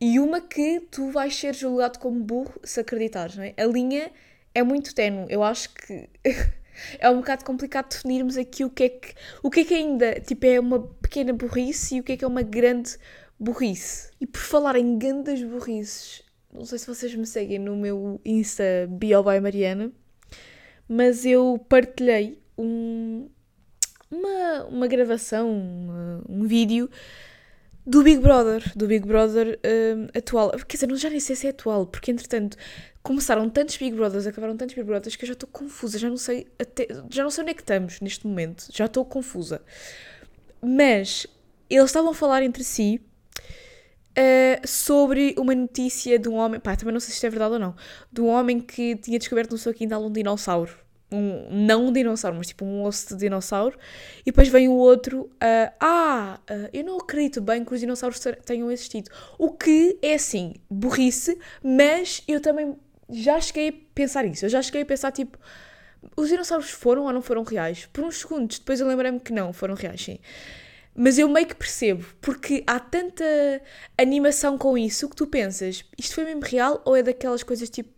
E 0.00 0.18
uma 0.18 0.40
que 0.40 0.80
tu 0.90 1.10
vais 1.10 1.34
ser 1.34 1.54
julgado 1.54 1.98
como 1.98 2.18
burro 2.20 2.60
se 2.64 2.80
acreditares, 2.80 3.36
não 3.36 3.44
é? 3.44 3.54
A 3.56 3.64
linha 3.64 4.10
é 4.54 4.62
muito 4.62 4.94
tenue. 4.94 5.26
Eu 5.30 5.42
acho 5.44 5.72
que 5.72 6.08
é 6.98 7.08
um 7.08 7.18
bocado 7.18 7.44
complicado 7.44 7.90
definirmos 7.90 8.36
aqui 8.36 8.64
o 8.64 8.70
que 8.70 8.84
é 8.84 8.88
que, 8.88 9.14
o 9.42 9.50
que, 9.50 9.60
é 9.60 9.64
que 9.64 9.74
ainda 9.74 10.20
tipo, 10.20 10.44
é 10.44 10.58
uma 10.58 10.80
pequena 10.80 11.32
burrice 11.32 11.96
e 11.96 12.00
o 12.00 12.02
que 12.02 12.12
é 12.12 12.16
que 12.16 12.24
é 12.24 12.28
uma 12.28 12.42
grande 12.42 12.96
burrice. 13.38 14.10
E 14.20 14.26
por 14.26 14.40
falar 14.40 14.76
em 14.76 14.98
grandes 14.98 15.42
burrices, 15.44 16.22
não 16.52 16.64
sei 16.64 16.78
se 16.78 16.86
vocês 16.86 17.14
me 17.14 17.26
seguem 17.26 17.58
no 17.58 17.76
meu 17.76 18.20
Insta 18.24 18.64
Bio 18.90 19.22
by 19.22 19.40
Mariana, 19.40 19.90
mas 20.88 21.24
eu 21.24 21.64
partilhei 21.68 22.38
um, 22.58 23.28
uma, 24.10 24.64
uma 24.64 24.86
gravação, 24.86 25.50
uma, 25.50 26.22
um 26.28 26.46
vídeo 26.46 26.90
do 27.86 28.02
Big 28.02 28.20
Brother, 28.20 28.70
do 28.76 28.86
Big 28.86 29.06
Brother 29.06 29.58
um, 29.64 30.06
atual. 30.16 30.50
Quer 30.50 30.76
dizer, 30.76 30.86
não 30.86 30.96
já 30.96 31.08
nem 31.08 31.18
sei 31.18 31.34
se 31.34 31.46
é 31.46 31.50
atual, 31.50 31.86
porque 31.86 32.10
entretanto 32.10 32.56
começaram 33.02 33.48
tantos 33.48 33.76
Big 33.78 33.96
Brothers, 33.96 34.26
acabaram 34.26 34.56
tantos 34.56 34.74
Big 34.74 34.86
Brothers 34.86 35.16
que 35.16 35.24
eu 35.24 35.28
já 35.28 35.32
estou 35.32 35.48
confusa, 35.48 35.98
já 35.98 36.08
não 36.08 36.18
sei 36.18 36.46
até, 36.58 36.86
já 37.10 37.22
não 37.22 37.30
sei 37.30 37.42
onde 37.42 37.50
é 37.50 37.54
que 37.54 37.62
estamos 37.62 38.00
neste 38.00 38.26
momento, 38.26 38.66
já 38.70 38.84
estou 38.84 39.04
confusa. 39.04 39.62
Mas 40.60 41.26
eles 41.68 41.86
estavam 41.86 42.10
a 42.10 42.14
falar 42.14 42.42
entre 42.42 42.62
si 42.62 43.00
uh, 44.18 44.66
sobre 44.66 45.34
uma 45.38 45.54
notícia 45.54 46.18
de 46.18 46.28
um 46.28 46.34
homem, 46.34 46.60
pá, 46.60 46.76
também 46.76 46.92
não 46.92 47.00
sei 47.00 47.08
se 47.08 47.14
isto 47.14 47.26
é 47.26 47.30
verdade 47.30 47.54
ou 47.54 47.58
não, 47.58 47.74
de 48.10 48.20
um 48.20 48.26
homem 48.26 48.60
que 48.60 48.96
tinha 48.96 49.18
descoberto 49.18 49.52
no 49.52 49.58
seu 49.58 49.72
quintal 49.72 50.04
um 50.04 50.10
dinossauro. 50.10 50.82
Um, 51.10 51.66
não 51.66 51.88
um 51.88 51.92
dinossauro, 51.92 52.38
mas 52.38 52.46
tipo 52.46 52.64
um 52.64 52.84
osso 52.84 53.08
de 53.10 53.16
dinossauro. 53.16 53.78
E 54.22 54.26
depois 54.26 54.48
vem 54.48 54.68
o 54.68 54.72
outro, 54.72 55.22
uh, 55.24 55.72
ah, 55.78 56.40
uh, 56.50 56.70
eu 56.72 56.84
não 56.84 56.96
acredito 56.96 57.40
bem 57.40 57.64
que 57.64 57.74
os 57.74 57.80
dinossauros 57.80 58.18
tenham 58.44 58.70
existido. 58.70 59.10
O 59.38 59.52
que 59.52 59.98
é 60.00 60.14
assim, 60.14 60.54
burrice, 60.70 61.38
mas 61.62 62.22
eu 62.26 62.40
também 62.40 62.76
já 63.10 63.38
cheguei 63.40 63.68
a 63.68 63.74
pensar 63.94 64.24
isso. 64.24 64.46
Eu 64.46 64.48
já 64.48 64.62
cheguei 64.62 64.82
a 64.82 64.86
pensar 64.86 65.12
tipo, 65.12 65.38
os 66.16 66.28
dinossauros 66.28 66.70
foram 66.70 67.04
ou 67.04 67.12
não 67.12 67.22
foram 67.22 67.42
reais? 67.42 67.88
Por 67.92 68.04
uns 68.04 68.18
segundos, 68.18 68.58
depois 68.58 68.80
eu 68.80 68.86
lembrei-me 68.86 69.20
que 69.20 69.32
não, 69.32 69.52
foram 69.52 69.74
reais, 69.74 70.00
sim. 70.02 70.18
Mas 70.94 71.18
eu 71.18 71.28
meio 71.28 71.46
que 71.46 71.54
percebo, 71.54 72.04
porque 72.20 72.62
há 72.66 72.78
tanta 72.78 73.24
animação 73.96 74.58
com 74.58 74.76
isso 74.76 75.08
que 75.08 75.16
tu 75.16 75.26
pensas, 75.26 75.84
isto 75.98 76.14
foi 76.14 76.24
mesmo 76.24 76.42
real 76.42 76.82
ou 76.84 76.94
é 76.94 77.02
daquelas 77.02 77.42
coisas 77.42 77.70
tipo 77.70 77.90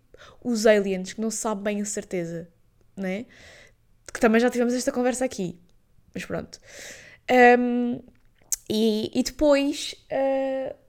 os 0.42 0.66
aliens, 0.66 1.12
que 1.12 1.20
não 1.20 1.30
se 1.30 1.38
sabe 1.38 1.62
bem 1.62 1.80
a 1.80 1.84
certeza, 1.84 2.48
né? 2.96 3.26
Que 4.12 4.20
também 4.20 4.40
já 4.40 4.48
tivemos 4.48 4.74
esta 4.74 4.92
conversa 4.92 5.24
aqui. 5.24 5.58
Mas 6.14 6.24
pronto. 6.24 6.60
Um, 7.58 8.00
e, 8.70 9.10
e, 9.12 9.22
depois 9.22 9.94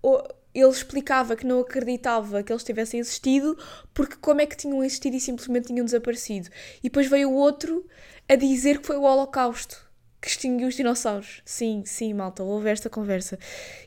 uh, 0.03 0.33
ele 0.53 0.69
explicava 0.69 1.35
que 1.35 1.45
não 1.45 1.59
acreditava 1.59 2.43
que 2.43 2.53
eles 2.53 2.63
tivessem 2.63 2.99
existido, 2.99 3.57
porque 3.93 4.15
como 4.17 4.41
é 4.41 4.45
que 4.45 4.55
tinham 4.55 4.83
existido 4.83 5.15
e 5.15 5.19
simplesmente 5.19 5.67
tinham 5.67 5.83
desaparecido. 5.83 6.49
E 6.79 6.83
depois 6.83 7.07
veio 7.07 7.31
o 7.31 7.33
outro 7.33 7.85
a 8.29 8.35
dizer 8.35 8.79
que 8.79 8.87
foi 8.87 8.97
o 8.97 9.03
Holocausto 9.03 9.84
que 10.25 10.31
extinguiu 10.31 10.67
os 10.67 10.75
dinossauros. 10.75 11.43
Sim, 11.45 11.83
sim, 11.85 12.11
malta, 12.11 12.41
houve 12.41 12.67
esta 12.67 12.89
conversa. 12.89 13.37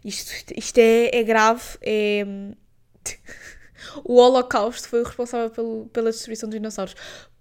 Isto, 0.05 0.55
isto 0.57 0.79
é, 0.79 1.11
é 1.13 1.23
grave, 1.25 1.77
é... 1.83 2.25
o 4.05 4.15
Holocausto 4.15 4.89
foi 4.89 5.01
o 5.01 5.05
responsável 5.05 5.51
pelo, 5.51 5.87
pela 5.87 6.13
destruição 6.13 6.49
dos 6.49 6.57
dinossauros. 6.57 6.95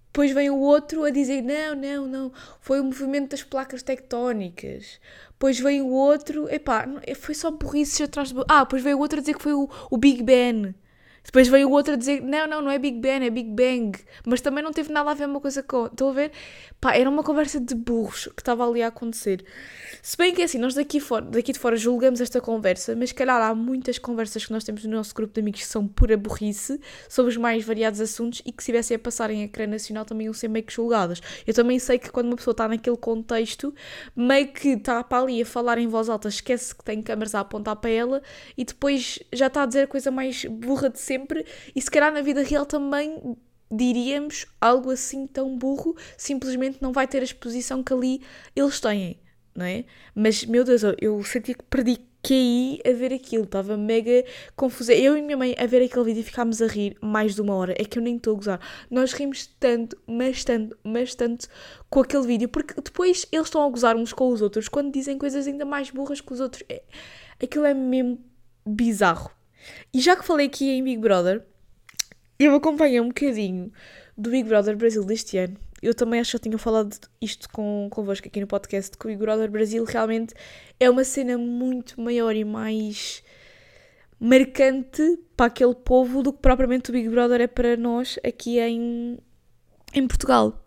Depois 0.06 0.32
vem 0.32 0.50
o 0.50 0.58
outro 0.58 1.04
a 1.04 1.10
dizer: 1.10 1.42
não, 1.42 1.76
não, 1.76 2.06
não, 2.08 2.32
foi 2.60 2.80
o 2.80 2.84
movimento 2.84 3.30
das 3.30 3.44
placas 3.44 3.84
tectónicas. 3.84 4.98
Depois 5.30 5.60
veio 5.60 5.86
o 5.86 5.92
outro, 5.92 6.52
epá, 6.52 6.84
foi 7.14 7.36
só 7.36 7.52
burrices 7.52 8.00
atrás 8.00 8.32
do. 8.32 8.44
Ah, 8.48 8.64
depois 8.64 8.82
veio 8.82 8.96
o 8.98 9.00
outro 9.00 9.18
a 9.18 9.20
dizer 9.20 9.36
que 9.36 9.42
foi 9.42 9.54
o, 9.54 9.70
o 9.88 9.96
Big 9.96 10.24
Ben. 10.24 10.74
Depois 11.28 11.46
veio 11.46 11.68
o 11.68 11.72
outro 11.72 11.92
a 11.92 11.96
dizer: 11.96 12.22
não, 12.22 12.46
não, 12.46 12.62
não 12.62 12.70
é 12.70 12.78
Big 12.78 12.98
Bang, 12.98 13.26
é 13.26 13.28
Big 13.28 13.50
Bang. 13.50 13.98
Mas 14.24 14.40
também 14.40 14.64
não 14.64 14.72
teve 14.72 14.90
nada 14.90 15.10
a 15.10 15.14
ver 15.14 15.26
uma 15.26 15.40
coisa 15.40 15.62
com. 15.62 15.84
Estão 15.84 16.08
a 16.08 16.12
ver? 16.12 16.32
Pá, 16.80 16.94
era 16.94 17.08
uma 17.08 17.22
conversa 17.22 17.60
de 17.60 17.74
burros 17.74 18.30
que 18.34 18.40
estava 18.40 18.66
ali 18.66 18.82
a 18.82 18.86
acontecer. 18.86 19.44
Se 20.00 20.16
bem 20.16 20.32
que 20.32 20.42
assim, 20.42 20.56
nós 20.56 20.72
daqui, 20.74 21.02
daqui 21.30 21.52
de 21.52 21.58
fora 21.58 21.76
julgamos 21.76 22.22
esta 22.22 22.40
conversa, 22.40 22.96
mas 22.96 23.12
calhar 23.12 23.42
há 23.42 23.54
muitas 23.54 23.98
conversas 23.98 24.46
que 24.46 24.52
nós 24.52 24.64
temos 24.64 24.84
no 24.84 24.92
nosso 24.92 25.14
grupo 25.14 25.34
de 25.34 25.40
amigos 25.40 25.60
que 25.60 25.66
são 25.66 25.86
pura 25.86 26.16
burrice 26.16 26.80
sobre 27.10 27.30
os 27.30 27.36
mais 27.36 27.62
variados 27.62 28.00
assuntos 28.00 28.40
e 28.46 28.52
que 28.52 28.62
se 28.62 28.66
tivessem 28.66 28.94
a 28.94 28.98
passar 28.98 29.30
em 29.30 29.42
ecrã 29.42 29.66
nacional 29.66 30.06
também 30.06 30.26
iam 30.26 30.32
ser 30.32 30.48
meio 30.48 30.64
que 30.64 30.72
julgadas. 30.72 31.20
Eu 31.46 31.52
também 31.52 31.78
sei 31.78 31.98
que 31.98 32.10
quando 32.10 32.28
uma 32.28 32.36
pessoa 32.36 32.52
está 32.52 32.66
naquele 32.66 32.96
contexto, 32.96 33.74
meio 34.16 34.48
que 34.48 34.70
está 34.70 35.04
para 35.04 35.22
ali 35.22 35.42
a 35.42 35.46
falar 35.46 35.76
em 35.76 35.88
voz 35.88 36.08
alta, 36.08 36.28
esquece 36.28 36.74
que 36.74 36.84
tem 36.84 37.02
câmaras 37.02 37.34
a 37.34 37.40
apontar 37.40 37.76
para 37.76 37.90
ela 37.90 38.22
e 38.56 38.64
depois 38.64 39.18
já 39.32 39.48
está 39.48 39.64
a 39.64 39.66
dizer 39.66 39.82
a 39.82 39.86
coisa 39.86 40.10
mais 40.10 40.44
burra 40.44 40.88
de 40.88 41.00
sempre 41.00 41.17
e 41.74 41.80
se 41.80 41.90
calhar 41.90 42.12
na 42.12 42.20
vida 42.20 42.42
real 42.42 42.66
também 42.66 43.36
diríamos 43.70 44.46
algo 44.60 44.90
assim 44.90 45.26
tão 45.26 45.56
burro, 45.56 45.96
simplesmente 46.16 46.78
não 46.80 46.92
vai 46.92 47.06
ter 47.06 47.20
a 47.20 47.24
exposição 47.24 47.82
que 47.82 47.92
ali 47.92 48.22
eles 48.56 48.80
têm 48.80 49.18
não 49.58 49.66
é? 49.66 49.84
Mas, 50.14 50.44
meu 50.44 50.62
Deus, 50.62 50.82
eu 51.00 51.22
senti 51.24 51.52
que 51.52 51.64
perdi 51.64 51.98
QI 52.22 52.80
a 52.86 52.92
ver 52.92 53.12
aquilo, 53.12 53.42
estava 53.42 53.76
mega 53.76 54.24
confusa. 54.54 54.94
Eu 54.94 55.16
e 55.16 55.22
minha 55.22 55.36
mãe 55.36 55.54
a 55.58 55.66
ver 55.66 55.82
aquele 55.84 56.04
vídeo 56.04 56.22
ficámos 56.22 56.62
a 56.62 56.66
rir 56.68 56.96
mais 57.00 57.34
de 57.34 57.40
uma 57.40 57.54
hora. 57.54 57.74
É 57.76 57.84
que 57.84 57.98
eu 57.98 58.02
nem 58.02 58.16
estou 58.16 58.34
a 58.34 58.36
gozar. 58.36 58.60
Nós 58.88 59.12
rimos 59.12 59.46
tanto, 59.58 59.98
mas 60.06 60.44
tanto, 60.44 60.78
mas 60.84 61.14
tanto 61.14 61.48
com 61.90 62.00
aquele 62.00 62.26
vídeo, 62.26 62.48
porque 62.48 62.74
depois 62.80 63.26
eles 63.32 63.46
estão 63.48 63.64
a 63.64 63.68
gozar 63.68 63.96
uns 63.96 64.12
com 64.12 64.28
os 64.28 64.40
outros 64.40 64.68
quando 64.68 64.92
dizem 64.92 65.18
coisas 65.18 65.46
ainda 65.46 65.64
mais 65.64 65.90
burras 65.90 66.20
que 66.20 66.32
os 66.32 66.38
outros. 66.40 66.62
É, 66.68 66.82
aquilo 67.42 67.64
é 67.64 67.74
mesmo 67.74 68.20
bizarro. 68.64 69.30
E 69.92 70.00
já 70.00 70.16
que 70.16 70.24
falei 70.24 70.46
aqui 70.46 70.70
em 70.70 70.82
Big 70.82 70.98
Brother, 70.98 71.44
eu 72.38 72.54
acompanhei 72.54 73.00
um 73.00 73.08
bocadinho 73.08 73.72
do 74.16 74.30
Big 74.30 74.48
Brother 74.48 74.76
Brasil 74.76 75.04
deste 75.04 75.38
ano 75.38 75.56
eu 75.82 75.94
também 75.94 76.20
acho 76.20 76.32
que 76.32 76.36
já 76.36 76.42
tinha 76.42 76.58
falado 76.58 76.96
isto 77.20 77.48
com, 77.50 77.88
convosco 77.90 78.26
aqui 78.26 78.40
no 78.40 78.46
podcast, 78.46 78.96
que 78.96 79.06
o 79.06 79.08
Big 79.08 79.20
Brother 79.20 79.50
Brasil 79.50 79.84
realmente 79.84 80.34
é 80.78 80.90
uma 80.90 81.04
cena 81.04 81.38
muito 81.38 82.00
maior 82.00 82.34
e 82.34 82.44
mais 82.44 83.22
marcante 84.18 85.18
para 85.36 85.46
aquele 85.46 85.74
povo 85.74 86.22
do 86.22 86.32
que 86.32 86.40
propriamente 86.40 86.90
o 86.90 86.92
Big 86.92 87.08
Brother 87.08 87.40
é 87.40 87.46
para 87.46 87.76
nós 87.76 88.18
aqui 88.24 88.58
em, 88.58 89.18
em 89.94 90.06
Portugal. 90.06 90.60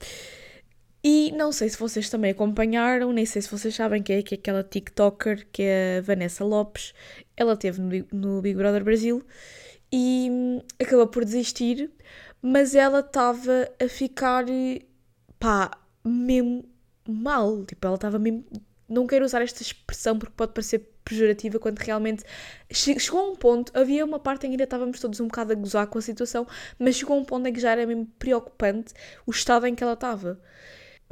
E 1.03 1.31
não 1.31 1.51
sei 1.51 1.67
se 1.67 1.77
vocês 1.77 2.09
também 2.09 2.31
acompanharam, 2.31 3.11
nem 3.11 3.25
sei 3.25 3.41
se 3.41 3.49
vocês 3.49 3.73
sabem 3.73 4.03
que 4.03 4.13
é, 4.13 4.21
que 4.21 4.35
é 4.35 4.37
aquela 4.37 4.63
TikToker 4.63 5.47
que 5.51 5.63
é 5.63 5.97
a 5.97 6.01
Vanessa 6.01 6.43
Lopes. 6.43 6.93
Ela 7.35 7.57
teve 7.57 7.81
no, 7.81 8.07
no 8.11 8.41
Big 8.41 8.55
Brother 8.55 8.83
Brasil 8.83 9.23
e 9.91 10.29
hum, 10.31 10.61
acabou 10.79 11.07
por 11.07 11.25
desistir, 11.25 11.91
mas 12.41 12.75
ela 12.75 12.99
estava 12.99 13.67
a 13.83 13.87
ficar 13.89 14.45
pá, 15.39 15.71
mesmo 16.05 16.65
mal. 17.07 17.65
Tipo, 17.65 17.87
ela 17.87 17.95
estava 17.95 18.19
mesmo. 18.19 18.45
Não 18.87 19.07
quero 19.07 19.25
usar 19.25 19.41
esta 19.41 19.61
expressão 19.61 20.19
porque 20.19 20.33
pode 20.35 20.53
parecer 20.53 20.91
pejorativa 21.03 21.57
quando 21.59 21.79
realmente 21.79 22.23
chegou 22.71 23.19
a 23.19 23.31
um 23.31 23.35
ponto, 23.35 23.71
havia 23.75 24.05
uma 24.05 24.19
parte 24.19 24.45
em 24.45 24.49
que 24.49 24.53
ainda 24.53 24.65
estávamos 24.65 24.99
todos 24.99 25.19
um 25.19 25.27
bocado 25.27 25.51
a 25.53 25.55
gozar 25.55 25.87
com 25.87 25.97
a 25.97 26.01
situação, 26.01 26.45
mas 26.77 26.95
chegou 26.95 27.17
a 27.17 27.19
um 27.19 27.25
ponto 27.25 27.47
em 27.47 27.53
que 27.53 27.59
já 27.59 27.71
era 27.71 27.87
mesmo 27.87 28.05
preocupante 28.19 28.93
o 29.25 29.31
estado 29.31 29.65
em 29.65 29.73
que 29.73 29.83
ela 29.83 29.93
estava. 29.93 30.39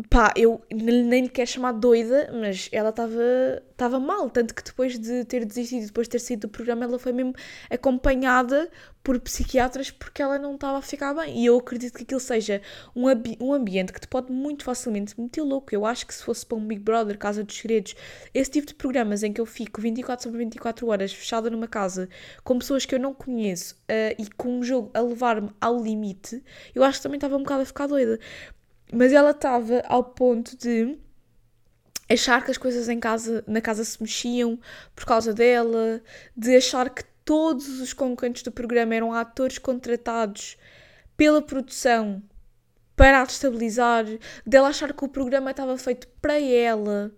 Pá, 0.10 0.34
eu 0.36 0.62
nem 0.72 1.22
lhe 1.24 1.30
quero 1.30 1.50
chamar 1.50 1.74
doida, 1.74 2.30
mas 2.34 2.70
ela 2.72 2.90
estava 2.90 4.00
mal. 4.00 4.30
Tanto 4.30 4.54
que 4.54 4.64
depois 4.64 4.98
de 4.98 5.26
ter 5.26 5.46
desistido, 5.46 5.88
depois 5.88 6.08
de 6.08 6.12
ter 6.12 6.20
saído 6.20 6.48
do 6.48 6.52
programa, 6.52 6.86
ela 6.86 7.00
foi 7.00 7.12
mesmo 7.12 7.34
acompanhada 7.70 8.70
por 9.04 9.20
psiquiatras 9.20 9.90
porque 9.90 10.22
ela 10.22 10.38
não 10.38 10.56
estava 10.56 10.78
a 10.78 10.82
ficar 10.82 11.14
bem. 11.14 11.40
E 11.40 11.46
eu 11.46 11.58
acredito 11.58 11.96
que 11.96 12.04
aquilo 12.04 12.20
seja 12.20 12.62
um, 12.96 13.06
um 13.40 13.54
ambiente 13.54 13.92
que 13.92 14.00
te 14.00 14.08
pode 14.08 14.32
muito 14.32 14.64
facilmente 14.64 15.20
meter 15.20 15.42
louco. 15.42 15.74
Eu 15.74 15.86
acho 15.86 16.06
que 16.06 16.14
se 16.14 16.24
fosse 16.24 16.46
para 16.46 16.58
um 16.58 16.66
Big 16.66 16.82
Brother, 16.82 17.18
Casa 17.18 17.44
dos 17.44 17.58
Segredos, 17.58 17.96
esse 18.34 18.52
tipo 18.52 18.68
de 18.68 18.76
programas 18.76 19.24
em 19.24 19.34
que 19.34 19.42
eu 19.42 19.46
fico 19.46 19.82
24 19.82 20.24
sobre 20.24 20.40
24 20.40 20.88
horas 20.88 21.14
fechada 21.14 21.50
numa 21.50 21.68
casa 21.68 22.10
com 22.44 22.60
pessoas 22.60 22.86
que 22.86 22.94
eu 22.94 23.00
não 23.00 23.14
conheço 23.14 23.76
uh, 23.90 24.16
e 24.18 24.30
com 24.38 24.60
um 24.60 24.64
jogo 24.64 24.92
a 24.94 25.02
levar-me 25.02 25.50
ao 25.60 25.82
limite, 25.82 26.44
eu 26.76 26.84
acho 26.84 27.00
que 27.00 27.04
também 27.04 27.18
estava 27.18 27.36
um 27.36 27.44
bocado 27.44 27.62
a 27.62 27.66
ficar 27.66 27.88
doida. 27.88 28.20
Mas 28.92 29.14
ela 29.14 29.32
estava 29.32 29.82
ao 29.86 30.04
ponto 30.04 30.58
de 30.58 30.98
achar 32.10 32.44
que 32.44 32.52
as 32.52 32.58
coisas 32.58 32.90
em 32.90 33.00
casa, 33.00 33.44
na 33.48 33.62
casa 33.62 33.84
se 33.84 34.02
mexiam 34.02 34.60
por 34.96 35.06
causa 35.06 35.34
dela, 35.34 36.02
de 36.36 36.56
achar 36.56 36.90
que 36.90 37.04
todos 37.24 37.80
os 37.80 37.94
concorrentes 37.94 38.42
do 38.42 38.52
programa 38.52 38.96
eram 38.96 39.14
atores 39.14 39.60
contratados 39.60 40.58
pela 41.16 41.42
produção 41.42 42.24
para 42.96 43.22
a 43.22 43.26
destabilizar, 43.26 44.06
dela 44.46 44.70
achar 44.70 44.92
que 44.94 45.06
o 45.06 45.08
programa 45.08 45.52
estava 45.52 45.78
feito 45.78 46.08
para 46.22 46.40
ela, 46.40 47.12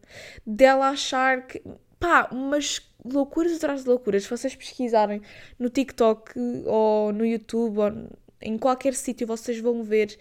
dela 0.45 0.89
achar 0.89 1.47
que. 1.47 1.61
pá, 1.99 2.27
umas 2.31 2.81
loucuras 3.03 3.55
atrás 3.55 3.83
de 3.83 3.89
loucuras. 3.89 4.23
Se 4.23 4.29
vocês 4.29 4.55
pesquisarem 4.55 5.21
no 5.57 5.69
TikTok 5.69 6.33
ou 6.65 7.11
no 7.11 7.25
YouTube 7.25 7.79
ou 7.79 8.09
em 8.41 8.57
qualquer 8.57 8.93
sítio, 8.93 9.25
vocês 9.25 9.59
vão 9.59 9.83
ver 9.83 10.19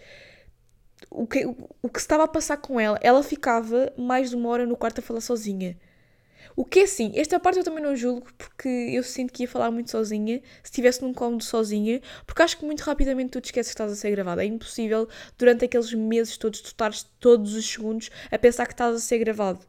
o 1.09 1.25
que, 1.25 1.45
o 1.45 1.89
que 1.89 1.99
se 1.99 2.05
estava 2.05 2.23
a 2.23 2.27
passar 2.27 2.57
com 2.57 2.79
ela. 2.79 2.99
Ela 3.01 3.23
ficava 3.23 3.91
mais 3.97 4.29
de 4.29 4.35
uma 4.35 4.49
hora 4.49 4.65
no 4.65 4.77
quarto 4.77 4.99
a 4.99 5.01
falar 5.01 5.21
sozinha. 5.21 5.77
O 6.55 6.65
que 6.65 6.79
é 6.79 6.83
assim, 6.83 7.13
esta 7.15 7.39
parte 7.39 7.59
eu 7.59 7.63
também 7.63 7.83
não 7.83 7.95
julgo 7.95 8.27
porque 8.37 8.67
eu 8.67 9.03
sinto 9.03 9.31
que 9.31 9.43
ia 9.43 9.47
falar 9.47 9.71
muito 9.71 9.89
sozinha, 9.89 10.41
se 10.61 10.71
estivesse 10.71 11.01
num 11.01 11.13
cômodo 11.13 11.43
sozinha, 11.43 12.01
porque 12.25 12.41
acho 12.41 12.57
que 12.57 12.65
muito 12.65 12.81
rapidamente 12.81 13.31
tu 13.31 13.41
te 13.41 13.45
esqueces 13.45 13.71
que 13.71 13.75
estás 13.75 13.91
a 13.91 13.95
ser 13.95 14.11
gravada. 14.11 14.43
É 14.43 14.45
impossível 14.45 15.07
durante 15.37 15.65
aqueles 15.65 15.93
meses 15.93 16.37
todos 16.37 16.59
tu 16.61 16.67
estares 16.67 17.03
todos 17.19 17.53
os 17.55 17.65
segundos 17.65 18.09
a 18.29 18.37
pensar 18.37 18.65
que 18.65 18.73
estás 18.73 18.95
a 18.95 18.99
ser 18.99 19.19
gravado 19.19 19.65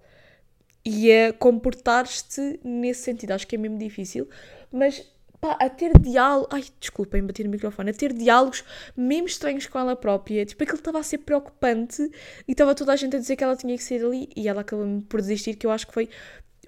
e 0.85 1.13
a 1.13 1.33
comportar-te 1.33 2.59
nesse 2.65 3.03
sentido. 3.03 3.33
Acho 3.33 3.47
que 3.47 3.55
é 3.55 3.59
mesmo 3.59 3.79
difícil, 3.79 4.29
mas 4.73 5.09
pá, 5.43 5.57
a 5.61 5.69
ter 5.69 5.93
diálogo. 5.99 6.49
Ai, 6.51 6.65
desculpem, 6.81 7.27
bati 7.27 7.43
no 7.45 7.51
microfone. 7.51 7.91
A 7.91 7.93
ter 7.93 8.13
diálogos 8.13 8.65
mesmo 8.97 9.27
estranhos 9.27 9.67
com 9.67 9.79
ela 9.79 9.97
própria. 9.97 10.47
Tipo, 10.47 10.63
aquilo 10.63 10.79
estava 10.79 11.01
a 11.01 11.03
ser 11.03 11.19
preocupante 11.19 12.01
e 12.47 12.53
estava 12.53 12.75
toda 12.75 12.93
a 12.93 12.97
gente 12.97 13.17
a 13.17 13.19
dizer 13.19 13.37
que 13.37 13.45
ela 13.45 13.57
tinha 13.57 13.77
que 13.77 13.83
sair 13.83 14.05
ali 14.05 14.29
e 14.35 14.49
ela 14.49 14.63
acabou 14.63 15.03
por 15.09 15.21
desistir, 15.21 15.57
que 15.57 15.67
eu 15.67 15.71
acho 15.73 15.87
que 15.87 15.93
foi 15.93 16.09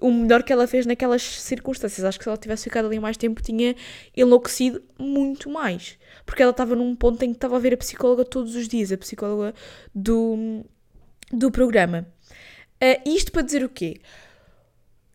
o 0.01 0.11
melhor 0.11 0.43
que 0.43 0.51
ela 0.51 0.67
fez 0.67 0.85
naquelas 0.85 1.23
circunstâncias. 1.23 2.03
Acho 2.03 2.19
que 2.19 2.25
se 2.25 2.29
ela 2.29 2.37
tivesse 2.37 2.65
ficado 2.65 2.85
ali 2.87 2.99
mais 2.99 3.15
tempo, 3.15 3.41
tinha 3.41 3.75
enlouquecido 4.15 4.83
muito 4.99 5.49
mais. 5.49 5.97
Porque 6.25 6.43
ela 6.43 6.51
estava 6.51 6.75
num 6.75 6.93
ponto 6.95 7.23
em 7.23 7.29
que 7.29 7.37
estava 7.37 7.55
a 7.55 7.59
ver 7.59 7.73
a 7.73 7.77
psicóloga 7.77 8.25
todos 8.25 8.55
os 8.55 8.67
dias, 8.67 8.91
a 8.91 8.97
psicóloga 8.97 9.53
do, 9.93 10.65
do 11.31 11.49
programa. 11.49 12.05
Uh, 12.83 13.09
isto 13.09 13.31
para 13.31 13.41
dizer 13.41 13.63
o 13.63 13.69
quê? 13.69 14.01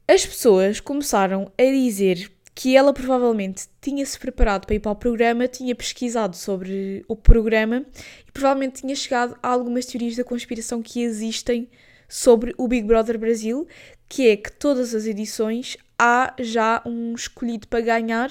As 0.09 0.25
pessoas 0.25 0.81
começaram 0.81 1.53
a 1.59 1.63
dizer 1.63 2.33
que 2.55 2.77
ela 2.77 2.93
provavelmente 2.93 3.69
tinha-se 3.81 4.19
preparado 4.19 4.67
para 4.67 4.75
ir 4.75 4.81
para 4.81 4.93
o 4.93 4.97
programa, 4.97 5.49
tinha 5.49 5.75
pesquisado 5.75 6.37
sobre 6.37 7.05
o 7.09 7.17
programa 7.17 7.85
e 8.27 8.33
provavelmente 8.33 8.83
tinha 8.83 8.95
chegado 8.95 9.37
a 9.43 9.49
algumas 9.49 9.87
teorias 9.87 10.17
da 10.17 10.25
conspiração 10.25 10.83
que 10.83 11.03
existem 11.03 11.69
sobre 12.09 12.55
o 12.59 12.67
Big 12.67 12.87
Brother 12.87 13.19
Brasil, 13.19 13.67
que 14.09 14.29
é 14.29 14.37
que 14.37 14.51
todas 14.53 14.95
as 14.95 15.07
edições 15.07 15.77
há 15.99 16.35
já 16.41 16.83
um 16.85 17.15
escolhido 17.15 17.69
para 17.69 17.81
ganhar 17.81 18.31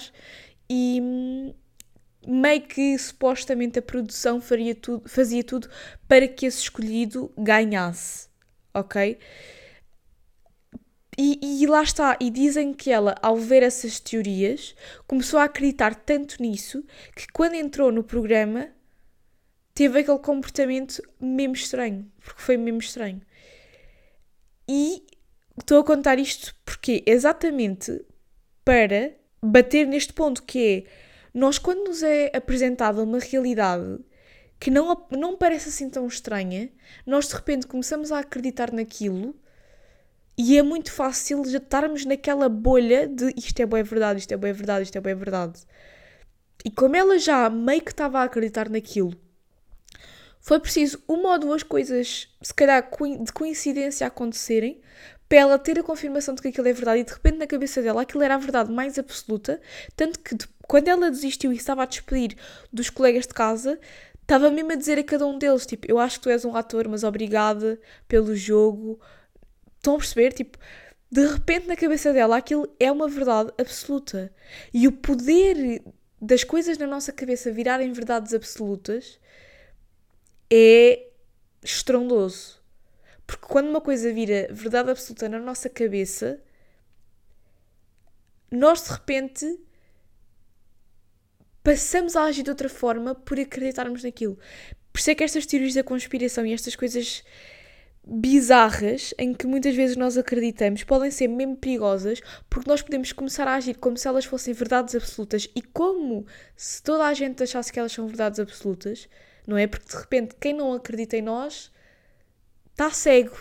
e 0.69 0.99
hum, 1.01 1.53
meio 2.27 2.61
que 2.61 2.97
supostamente 2.97 3.79
a 3.79 3.81
produção 3.81 4.41
faria 4.41 4.75
tudo, 4.75 5.07
fazia 5.07 5.43
tudo 5.43 5.69
para 6.07 6.27
que 6.27 6.45
esse 6.45 6.59
escolhido 6.59 7.31
ganhasse, 7.38 8.27
ok? 8.73 9.17
E, 11.21 11.38
e, 11.41 11.67
lá 11.67 11.83
está, 11.83 12.17
e 12.17 12.29
dizem 12.29 12.73
que 12.73 12.89
ela, 12.89 13.13
ao 13.21 13.35
ver 13.35 13.61
essas 13.61 13.99
teorias, 13.99 14.73
começou 15.05 15.38
a 15.38 15.43
acreditar 15.43 15.93
tanto 15.93 16.41
nisso 16.41 16.81
que 17.13 17.27
quando 17.33 17.55
entrou 17.55 17.91
no 17.91 18.05
programa 18.05 18.69
teve 19.73 19.99
aquele 19.99 20.19
comportamento 20.19 21.03
mesmo 21.19 21.55
estranho, 21.55 22.09
porque 22.23 22.41
foi 22.41 22.55
mesmo 22.55 22.79
estranho. 22.79 23.21
E 24.65 25.03
estou 25.59 25.81
a 25.81 25.83
contar 25.83 26.17
isto 26.17 26.55
porque 26.63 27.03
exatamente 27.05 28.01
para 28.63 29.11
bater 29.43 29.85
neste 29.88 30.13
ponto 30.13 30.43
que 30.43 30.85
é 30.88 30.89
nós 31.33 31.59
quando 31.59 31.83
nos 31.83 32.01
é 32.01 32.31
apresentada 32.33 33.03
uma 33.03 33.19
realidade 33.19 33.99
que 34.57 34.71
não, 34.71 35.05
não 35.11 35.35
parece 35.35 35.67
assim 35.67 35.89
tão 35.89 36.07
estranha, 36.07 36.72
nós 37.05 37.27
de 37.27 37.35
repente 37.35 37.67
começamos 37.67 38.09
a 38.09 38.20
acreditar 38.20 38.72
naquilo 38.72 39.35
e 40.41 40.57
é 40.57 40.63
muito 40.63 40.89
fácil 40.89 41.43
já 41.43 41.57
estarmos 41.57 42.05
naquela 42.05 42.47
bolha 42.47 43.05
de 43.05 43.33
isto 43.35 43.59
é 43.59 43.65
boa 43.65 43.83
verdade, 43.83 44.19
isto 44.19 44.31
é 44.31 44.37
boa 44.37 44.53
verdade, 44.53 44.83
isto 44.83 44.97
é 44.97 45.01
boa 45.01 45.13
verdade. 45.13 45.59
E 46.63 46.71
como 46.71 46.95
ela 46.95 47.19
já 47.19 47.49
meio 47.49 47.81
que 47.81 47.91
estava 47.91 48.21
a 48.21 48.23
acreditar 48.23 48.69
naquilo, 48.69 49.13
foi 50.39 50.57
preciso 50.61 51.03
uma 51.09 51.33
ou 51.33 51.39
duas 51.39 51.61
coisas, 51.61 52.29
se 52.41 52.53
calhar 52.53 52.89
de 53.21 53.33
coincidência, 53.33 54.07
acontecerem 54.07 54.79
para 55.27 55.39
ela 55.39 55.59
ter 55.59 55.77
a 55.77 55.83
confirmação 55.83 56.33
de 56.33 56.41
que 56.41 56.47
aquilo 56.47 56.69
é 56.69 56.73
verdade 56.73 57.01
e 57.01 57.03
de 57.03 57.11
repente 57.11 57.37
na 57.37 57.45
cabeça 57.45 57.81
dela 57.81 58.03
aquilo 58.03 58.23
era 58.23 58.35
a 58.35 58.37
verdade 58.37 58.71
mais 58.71 58.97
absoluta. 58.97 59.59
Tanto 59.93 60.21
que 60.21 60.37
quando 60.65 60.87
ela 60.87 61.11
desistiu 61.11 61.51
e 61.51 61.57
estava 61.57 61.83
a 61.83 61.85
despedir 61.85 62.37
dos 62.71 62.89
colegas 62.89 63.27
de 63.27 63.33
casa, 63.33 63.77
estava 64.21 64.49
mesmo 64.49 64.71
a 64.71 64.75
dizer 64.75 64.97
a 64.99 65.03
cada 65.03 65.27
um 65.27 65.37
deles: 65.37 65.65
tipo, 65.65 65.85
eu 65.91 65.99
acho 65.99 66.17
que 66.17 66.23
tu 66.23 66.29
és 66.29 66.45
um 66.45 66.55
ator, 66.55 66.87
mas 66.87 67.03
obrigada 67.03 67.77
pelo 68.07 68.33
jogo 68.37 69.01
Estão 69.79 69.96
a 69.96 69.98
perceber? 69.98 70.33
Tipo, 70.33 70.57
de 71.09 71.25
repente 71.25 71.68
na 71.68 71.75
cabeça 71.75 72.13
dela 72.13 72.37
aquilo 72.37 72.68
é 72.79 72.92
uma 72.92 73.07
verdade 73.07 73.51
absoluta. 73.57 74.31
E 74.74 74.87
o 74.87 74.92
poder 74.92 75.81
das 76.22 76.44
coisas 76.44 76.77
na 76.77 76.85
nossa 76.85 77.13
cabeça 77.13 77.51
virarem 77.51 77.92
verdades 77.94 78.33
absolutas 78.33 79.20
é 80.51 81.07
estrondoso. 81.63 82.59
Porque 83.25 83.46
quando 83.46 83.70
uma 83.70 83.81
coisa 83.81 84.11
vira 84.11 84.48
verdade 84.51 84.92
absoluta 84.92 85.29
na 85.29 85.39
nossa 85.39 85.70
cabeça, 85.70 86.42
nós 88.51 88.83
de 88.83 88.89
repente 88.92 89.59
passamos 91.63 92.15
a 92.15 92.24
agir 92.24 92.44
de 92.44 92.50
outra 92.50 92.68
forma 92.68 93.15
por 93.15 93.39
acreditarmos 93.39 94.03
naquilo. 94.03 94.37
Por 94.92 95.00
isso 95.00 95.11
é 95.11 95.15
que 95.15 95.24
estas 95.24 95.46
teorias 95.46 95.74
da 95.74 95.83
conspiração 95.83 96.46
e 96.46 96.53
estas 96.53 96.75
coisas 96.75 97.24
bizarras 98.11 99.13
em 99.19 99.33
que 99.33 99.45
muitas 99.45 99.75
vezes 99.75 99.95
nós 99.95 100.17
acreditamos 100.17 100.83
podem 100.83 101.11
ser 101.11 101.27
mesmo 101.27 101.55
perigosas 101.55 102.22
porque 102.50 102.67
nós 102.67 102.81
podemos 102.81 103.11
começar 103.11 103.48
a 103.48 103.53
agir 103.53 103.75
como 103.75 103.98
se 103.98 104.07
elas 104.07 104.25
fossem 104.25 104.51
verdades 104.53 104.95
absolutas 104.95 105.48
e 105.55 105.61
como 105.61 106.25
se 106.55 106.81
toda 106.81 107.05
a 107.05 107.13
gente 107.13 107.43
achasse 107.43 107.72
que 107.72 107.79
elas 107.79 107.91
são 107.91 108.07
verdades 108.07 108.39
absolutas, 108.39 109.07
não 109.45 109.55
é? 109.57 109.67
Porque 109.67 109.87
de 109.87 109.95
repente 109.95 110.35
quem 110.39 110.53
não 110.53 110.74
acredita 110.74 111.17
em 111.17 111.22
nós 111.22 111.72
está 112.72 112.89
cego, 112.89 113.37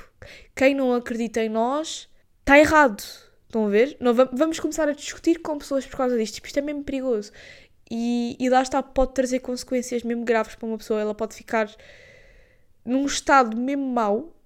quem 0.54 0.74
não 0.74 0.92
acredita 0.92 1.42
em 1.42 1.48
nós 1.48 2.08
está 2.40 2.58
errado. 2.58 3.02
Estão 3.44 3.64
a 3.64 3.70
ver? 3.70 3.96
Não, 3.98 4.12
vamos 4.12 4.60
começar 4.60 4.86
a 4.86 4.92
discutir 4.92 5.38
com 5.40 5.56
pessoas 5.56 5.86
por 5.86 5.96
causa 5.96 6.18
disto. 6.18 6.34
Tipo, 6.34 6.48
isto 6.48 6.58
é 6.58 6.62
mesmo 6.62 6.84
perigoso. 6.84 7.32
E, 7.90 8.36
e 8.38 8.50
lá 8.50 8.60
está, 8.60 8.82
pode 8.82 9.14
trazer 9.14 9.38
consequências 9.38 10.02
mesmo 10.02 10.22
graves 10.22 10.54
para 10.54 10.66
uma 10.66 10.76
pessoa. 10.76 11.00
Ela 11.00 11.14
pode 11.14 11.34
ficar 11.34 11.74
num 12.84 13.06
estado 13.06 13.56
mesmo 13.56 13.86
mau 13.86 14.37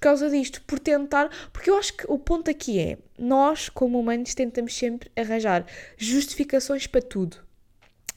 causa 0.00 0.28
disto, 0.30 0.62
por 0.62 0.78
tentar. 0.78 1.30
Porque 1.52 1.70
eu 1.70 1.76
acho 1.76 1.94
que 1.94 2.04
o 2.08 2.18
ponto 2.18 2.50
aqui 2.50 2.78
é: 2.78 2.98
nós, 3.18 3.68
como 3.68 3.98
humanos, 4.00 4.34
tentamos 4.34 4.76
sempre 4.76 5.10
arranjar 5.16 5.66
justificações 5.96 6.86
para 6.86 7.02
tudo. 7.02 7.36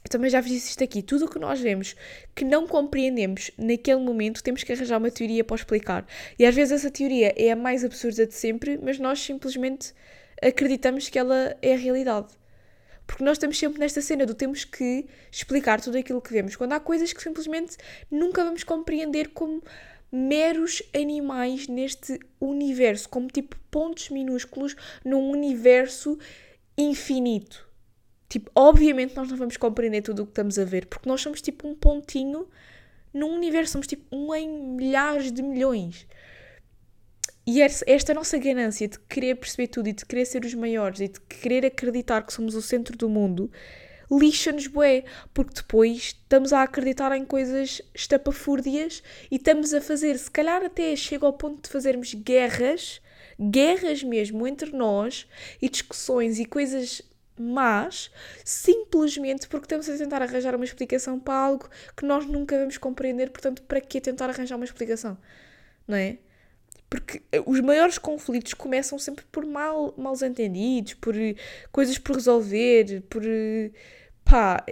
Eu 0.03 0.09
também 0.09 0.29
já 0.29 0.43
fiz 0.43 0.69
isto 0.69 0.83
aqui. 0.83 1.01
Tudo 1.01 1.25
o 1.25 1.29
que 1.29 1.39
nós 1.39 1.61
vemos 1.61 1.95
que 2.35 2.43
não 2.43 2.67
compreendemos 2.67 3.51
naquele 3.57 4.01
momento, 4.01 4.43
temos 4.43 4.63
que 4.63 4.73
arranjar 4.73 4.97
uma 4.97 5.09
teoria 5.09 5.43
para 5.43 5.55
explicar. 5.55 6.05
E 6.37 6.45
às 6.45 6.53
vezes 6.53 6.73
essa 6.73 6.91
teoria 6.91 7.33
é 7.37 7.51
a 7.51 7.55
mais 7.55 7.85
absurda 7.85 8.25
de 8.25 8.33
sempre, 8.33 8.77
mas 8.81 8.99
nós 8.99 9.19
simplesmente 9.19 9.93
acreditamos 10.41 11.07
que 11.07 11.17
ela 11.17 11.55
é 11.61 11.73
a 11.73 11.77
realidade. 11.77 12.27
Porque 13.07 13.23
nós 13.23 13.37
estamos 13.37 13.57
sempre 13.57 13.79
nesta 13.79 14.01
cena 14.01 14.25
do 14.25 14.33
temos 14.33 14.63
que 14.63 15.05
explicar 15.31 15.81
tudo 15.81 15.97
aquilo 15.97 16.21
que 16.21 16.31
vemos, 16.31 16.55
quando 16.55 16.73
há 16.73 16.79
coisas 16.79 17.11
que 17.11 17.21
simplesmente 17.21 17.77
nunca 18.09 18.43
vamos 18.43 18.63
compreender 18.63 19.29
como 19.29 19.61
meros 20.15 20.83
animais 20.93 21.67
neste 21.67 22.19
universo, 22.39 23.09
como 23.09 23.27
tipo 23.27 23.59
pontos 23.71 24.11
minúsculos 24.11 24.75
num 25.03 25.31
universo 25.31 26.19
infinito. 26.77 27.67
Tipo, 28.29 28.51
obviamente 28.53 29.15
nós 29.15 29.27
não 29.29 29.37
vamos 29.37 29.57
compreender 29.57 30.03
tudo 30.03 30.21
o 30.21 30.25
que 30.25 30.31
estamos 30.31 30.59
a 30.59 30.65
ver, 30.65 30.85
porque 30.85 31.09
nós 31.09 31.19
somos 31.19 31.41
tipo 31.41 31.67
um 31.67 31.73
pontinho 31.73 32.47
num 33.11 33.33
universo, 33.33 33.73
somos 33.73 33.87
tipo 33.87 34.03
um 34.15 34.33
em 34.35 34.47
milhares 34.47 35.31
de 35.31 35.41
milhões. 35.41 36.05
E 37.45 37.59
esta 37.61 38.13
nossa 38.13 38.37
ganância 38.37 38.87
de 38.87 38.99
querer 38.99 39.35
perceber 39.35 39.67
tudo 39.67 39.89
e 39.89 39.93
de 39.93 40.05
querer 40.05 40.25
ser 40.25 40.45
os 40.45 40.53
maiores 40.53 40.99
e 40.99 41.07
de 41.07 41.19
querer 41.21 41.65
acreditar 41.65 42.21
que 42.21 42.31
somos 42.31 42.55
o 42.55 42.61
centro 42.61 42.95
do 42.95 43.09
mundo 43.09 43.51
lixa-nos 44.19 44.67
bué, 44.67 45.03
porque 45.33 45.53
depois 45.55 45.97
estamos 45.97 46.53
a 46.53 46.63
acreditar 46.63 47.15
em 47.15 47.25
coisas 47.25 47.81
estapafúrdias 47.93 49.03
e 49.31 49.35
estamos 49.35 49.73
a 49.73 49.81
fazer, 49.81 50.17
se 50.17 50.29
calhar 50.29 50.63
até 50.63 50.95
chega 50.95 51.25
ao 51.25 51.33
ponto 51.33 51.63
de 51.63 51.69
fazermos 51.69 52.13
guerras, 52.13 53.01
guerras 53.39 54.03
mesmo 54.03 54.47
entre 54.47 54.71
nós 54.71 55.27
e 55.61 55.69
discussões 55.69 56.39
e 56.39 56.45
coisas 56.45 57.01
más, 57.37 58.11
simplesmente 58.45 59.47
porque 59.47 59.65
estamos 59.65 59.89
a 59.89 59.97
tentar 59.97 60.21
arranjar 60.21 60.55
uma 60.55 60.65
explicação 60.65 61.19
para 61.19 61.35
algo 61.35 61.69
que 61.97 62.05
nós 62.05 62.25
nunca 62.25 62.57
vamos 62.57 62.77
compreender, 62.77 63.31
portanto, 63.31 63.63
para 63.63 63.81
que 63.81 63.99
tentar 63.99 64.29
arranjar 64.29 64.55
uma 64.55 64.65
explicação? 64.65 65.17
Não 65.87 65.97
é? 65.97 66.17
Porque 66.89 67.23
os 67.47 67.59
maiores 67.59 67.97
conflitos 67.97 68.53
começam 68.53 68.99
sempre 68.99 69.25
por 69.31 69.45
mal, 69.45 69.95
mal 69.97 70.13
entendidos, 70.23 70.93
por 70.93 71.15
coisas 71.71 71.97
por 71.97 72.15
resolver, 72.15 73.01
por 73.09 73.23
Pá, 74.25 74.65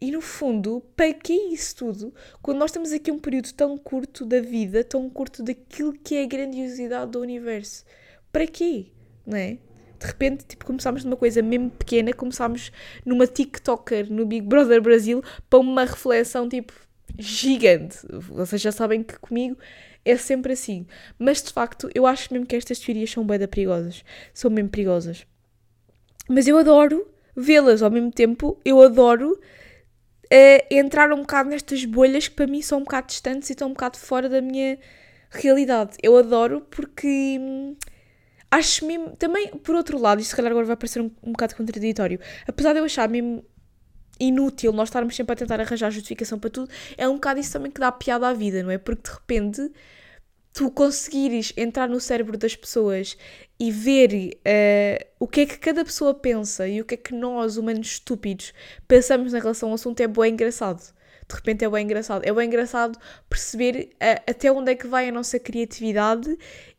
e 0.00 0.10
no 0.10 0.20
fundo, 0.20 0.82
para 0.94 1.12
que 1.12 1.32
isso 1.32 1.76
tudo? 1.76 2.14
Quando 2.42 2.58
nós 2.58 2.70
temos 2.70 2.92
aqui 2.92 3.10
um 3.10 3.18
período 3.18 3.52
tão 3.52 3.76
curto 3.76 4.24
da 4.24 4.40
vida, 4.40 4.84
tão 4.84 5.08
curto 5.08 5.42
daquilo 5.42 5.92
que 5.92 6.14
é 6.14 6.22
a 6.22 6.26
grandiosidade 6.26 7.10
do 7.10 7.20
universo. 7.20 7.84
Para 8.30 8.46
quê? 8.46 8.86
Não 9.26 9.36
é? 9.36 9.58
De 9.98 10.06
repente, 10.06 10.44
tipo, 10.46 10.64
começámos 10.64 11.04
numa 11.04 11.16
coisa 11.16 11.42
mesmo 11.42 11.70
pequena, 11.70 12.12
começámos 12.12 12.70
numa 13.04 13.26
TikToker 13.26 14.12
no 14.12 14.24
Big 14.24 14.46
Brother 14.46 14.80
Brasil 14.80 15.22
para 15.50 15.58
uma 15.58 15.84
reflexão, 15.84 16.48
tipo, 16.48 16.72
gigante. 17.18 17.98
Vocês 18.08 18.62
já 18.62 18.70
sabem 18.70 19.02
que 19.02 19.18
comigo 19.18 19.56
é 20.04 20.16
sempre 20.16 20.52
assim. 20.52 20.86
Mas, 21.18 21.42
de 21.42 21.52
facto, 21.52 21.90
eu 21.94 22.06
acho 22.06 22.32
mesmo 22.32 22.46
que 22.46 22.54
estas 22.54 22.78
teorias 22.78 23.10
são 23.10 23.26
bem 23.26 23.44
perigosas. 23.48 24.04
São 24.32 24.50
mesmo 24.50 24.70
perigosas. 24.70 25.26
Mas 26.28 26.46
eu 26.46 26.56
adoro 26.58 27.08
vê-las 27.38 27.82
ao 27.82 27.90
mesmo 27.90 28.10
tempo, 28.10 28.60
eu 28.64 28.82
adoro 28.82 29.32
uh, 29.32 30.66
entrar 30.70 31.12
um 31.12 31.20
bocado 31.20 31.48
nestas 31.48 31.84
bolhas 31.84 32.26
que 32.26 32.34
para 32.34 32.48
mim 32.48 32.60
são 32.60 32.78
um 32.78 32.82
bocado 32.84 33.06
distantes 33.06 33.48
e 33.48 33.52
estão 33.52 33.68
um 33.68 33.72
bocado 33.72 33.96
fora 33.96 34.28
da 34.28 34.40
minha 34.40 34.78
realidade. 35.30 35.96
Eu 36.02 36.16
adoro 36.16 36.66
porque 36.68 37.38
hum, 37.40 37.76
acho 38.50 38.84
mesmo. 38.84 39.16
Também, 39.16 39.48
por 39.48 39.76
outro 39.76 39.98
lado, 39.98 40.20
isto 40.20 40.30
se 40.30 40.36
calhar 40.36 40.50
agora 40.50 40.66
vai 40.66 40.76
parecer 40.76 41.00
um, 41.00 41.10
um 41.22 41.32
bocado 41.32 41.54
contraditório, 41.54 42.18
apesar 42.46 42.72
de 42.72 42.80
eu 42.80 42.84
achar 42.84 43.08
mesmo 43.08 43.44
inútil 44.20 44.72
nós 44.72 44.88
estarmos 44.88 45.14
sempre 45.14 45.32
a 45.32 45.36
tentar 45.36 45.60
arranjar 45.60 45.90
justificação 45.90 46.40
para 46.40 46.50
tudo, 46.50 46.68
é 46.96 47.08
um 47.08 47.14
bocado 47.14 47.38
isso 47.38 47.52
também 47.52 47.70
que 47.70 47.80
dá 47.80 47.92
piada 47.92 48.26
à 48.26 48.32
vida, 48.32 48.64
não 48.64 48.70
é? 48.70 48.76
Porque 48.76 49.08
de 49.08 49.14
repente 49.14 49.72
tu 50.58 50.72
conseguires 50.72 51.52
entrar 51.56 51.88
no 51.88 52.00
cérebro 52.00 52.36
das 52.36 52.56
pessoas 52.56 53.16
e 53.60 53.70
ver 53.70 54.10
uh, 54.12 55.06
o 55.20 55.28
que 55.28 55.42
é 55.42 55.46
que 55.46 55.56
cada 55.56 55.84
pessoa 55.84 56.12
pensa 56.12 56.66
e 56.66 56.80
o 56.80 56.84
que 56.84 56.94
é 56.94 56.96
que 56.96 57.14
nós, 57.14 57.56
humanos 57.56 57.86
estúpidos, 57.86 58.52
pensamos 58.88 59.32
na 59.32 59.38
relação 59.38 59.68
ao 59.68 59.76
assunto 59.76 60.00
é 60.00 60.08
bem 60.08 60.32
engraçado. 60.32 60.82
De 61.28 61.34
repente 61.36 61.64
é 61.64 61.70
bem 61.70 61.84
engraçado. 61.84 62.24
É 62.24 62.32
bem 62.32 62.48
engraçado 62.48 62.98
perceber 63.30 63.90
uh, 64.02 64.22
até 64.28 64.50
onde 64.50 64.72
é 64.72 64.74
que 64.74 64.88
vai 64.88 65.08
a 65.08 65.12
nossa 65.12 65.38
criatividade 65.38 66.36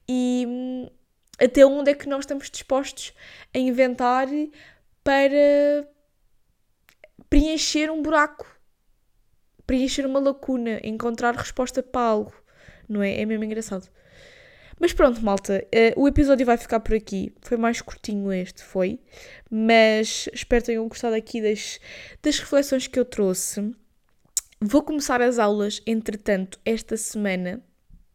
e 0.10 0.44
um, 0.46 0.90
até 1.42 1.66
onde 1.66 1.92
é 1.92 1.94
que 1.94 2.10
nós 2.10 2.24
estamos 2.26 2.50
dispostos 2.50 3.14
a 3.56 3.60
inventar 3.60 4.28
para 5.06 5.88
preencher 7.30 7.90
um 7.90 8.02
buraco, 8.02 8.46
preencher 9.66 10.06
uma 10.06 10.20
lacuna, 10.20 10.82
encontrar 10.84 11.34
resposta 11.34 11.82
para 11.82 12.02
algo 12.02 12.34
não 12.90 13.04
é? 13.04 13.22
É 13.22 13.26
mesmo 13.26 13.44
engraçado. 13.44 13.88
Mas 14.80 14.94
pronto, 14.94 15.22
malta, 15.22 15.66
uh, 15.96 16.02
o 16.02 16.08
episódio 16.08 16.46
vai 16.46 16.58
ficar 16.58 16.80
por 16.80 16.96
aqui. 16.96 17.34
Foi 17.42 17.58
mais 17.58 17.82
curtinho 17.82 18.32
este, 18.32 18.64
foi. 18.64 19.00
Mas 19.52 20.30
espero 20.34 20.62
que 20.62 20.68
tenham 20.68 20.88
gostado 20.88 21.16
aqui 21.16 21.42
das, 21.42 21.80
das 22.24 22.40
reflexões 22.40 22.88
que 22.88 22.98
eu 22.98 23.04
trouxe. 23.04 23.76
Vou 24.62 24.82
começar 24.82 25.22
as 25.22 25.38
aulas, 25.38 25.82
entretanto, 25.86 26.60
esta 26.66 26.96
semana, 26.96 27.62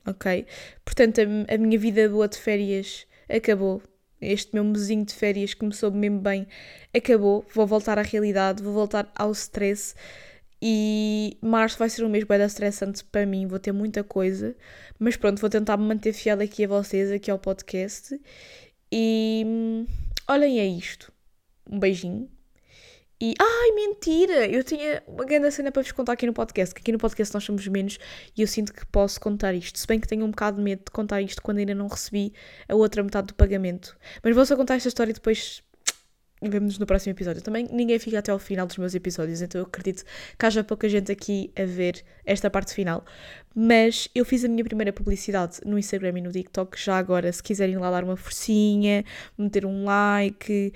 ok? 0.07 0.47
Portanto, 0.85 1.21
a, 1.21 1.55
a 1.55 1.59
minha 1.59 1.79
vida 1.79 2.09
boa 2.09 2.29
de 2.29 2.39
férias 2.39 3.07
acabou. 3.29 3.83
Este 4.21 4.55
meu 4.55 4.65
mesinho 4.65 5.05
de 5.05 5.13
férias 5.13 5.53
começou 5.53 5.91
mesmo 5.91 6.19
bem, 6.19 6.47
acabou. 6.95 7.45
Vou 7.53 7.67
voltar 7.67 7.99
à 7.99 8.03
realidade, 8.03 8.63
vou 8.63 8.73
voltar 8.73 9.13
ao 9.15 9.33
stress. 9.33 9.95
E 10.67 11.37
março 11.43 11.79
vai 11.79 11.91
ser 11.91 12.03
um 12.07 12.09
mês 12.09 12.25
bem 12.25 12.41
estressante 12.43 13.05
para 13.05 13.27
mim, 13.27 13.47
vou 13.47 13.59
ter 13.59 13.71
muita 13.71 14.03
coisa. 14.03 14.57
Mas 14.99 15.15
pronto, 15.15 15.39
vou 15.39 15.51
tentar 15.51 15.77
me 15.77 15.85
manter 15.85 16.15
fiel 16.15 16.41
aqui 16.41 16.65
a 16.65 16.69
vocês, 16.69 17.13
aqui 17.13 17.31
ao 17.31 17.39
podcast. 17.39 18.19
E 18.91 19.43
hum, 19.47 19.87
olhem, 20.27 20.61
é 20.61 20.67
isto. 20.67 21.13
Um 21.71 21.79
beijinho. 21.79 22.31
E, 23.21 23.35
ai, 23.39 23.73
mentira! 23.73 24.47
Eu 24.47 24.65
tinha 24.65 25.03
uma 25.07 25.25
grande 25.27 25.51
cena 25.51 25.71
para 25.71 25.83
vos 25.83 25.93
contar 25.93 26.15
aqui 26.15 26.25
no 26.25 26.33
podcast, 26.33 26.75
que 26.75 26.81
aqui 26.81 26.93
no 26.93 26.99
podcast 26.99 27.35
nós 27.35 27.45
somos 27.45 27.67
menos 27.69 27.99
e 28.37 28.41
eu 28.41 28.47
sinto 28.47 28.73
que 28.73 28.87
posso 28.87 29.21
contar 29.21 29.55
isto. 29.55 29.79
Se 29.79 29.87
bem 29.87 30.01
que 30.01 30.09
tenho 30.09 30.25
um 30.25 30.31
bocado 30.31 30.57
de 30.57 30.63
medo 30.63 30.81
de 30.85 30.91
contar 30.91 31.21
isto 31.21 31.43
quando 31.43 31.59
ainda 31.59 31.75
não 31.75 31.89
recebi 31.89 32.33
a 32.69 32.75
outra 32.75 33.03
metade 33.03 33.27
do 33.27 33.35
pagamento. 33.35 33.97
Mas 34.23 34.35
vou 34.35 34.47
só 34.47 34.57
contar 34.57 34.77
esta 34.77 34.89
história 34.89 35.13
depois 35.13 35.63
vemos-nos 36.49 36.79
no 36.79 36.87
próximo 36.87 37.13
episódio. 37.13 37.43
Também 37.43 37.69
ninguém 37.73 37.99
fica 37.99 38.19
até 38.19 38.33
ao 38.33 38.39
final 38.39 38.67
dos 38.67 38.77
meus 38.77 38.95
episódios, 38.95 39.43
então 39.43 39.61
eu 39.61 39.67
acredito 39.67 40.05
que 40.39 40.47
haja 40.47 40.63
pouca 40.65 40.89
gente 40.89 41.11
aqui 41.11 41.51
a 41.57 41.65
ver 41.65 42.03
esta 42.25 42.51
parte 42.51 42.75
final. 42.75 43.05
Mas 43.55 44.09
eu 44.15 44.25
fiz 44.25 44.45
a 44.45 44.49
minha 44.49 44.65
primeira 44.65 44.93
publicidade 44.93 45.61
no 45.65 45.79
Instagram 45.79 46.19
e 46.19 46.23
no 46.23 46.33
TikTok. 46.33 46.79
Já 46.81 46.99
agora, 46.99 47.31
se 47.33 47.43
quiserem 47.43 47.77
lá 47.77 47.91
dar 47.91 48.05
uma 48.05 48.17
forcinha, 48.17 49.05
meter 49.39 49.65
um 49.65 49.85
like, 49.85 50.73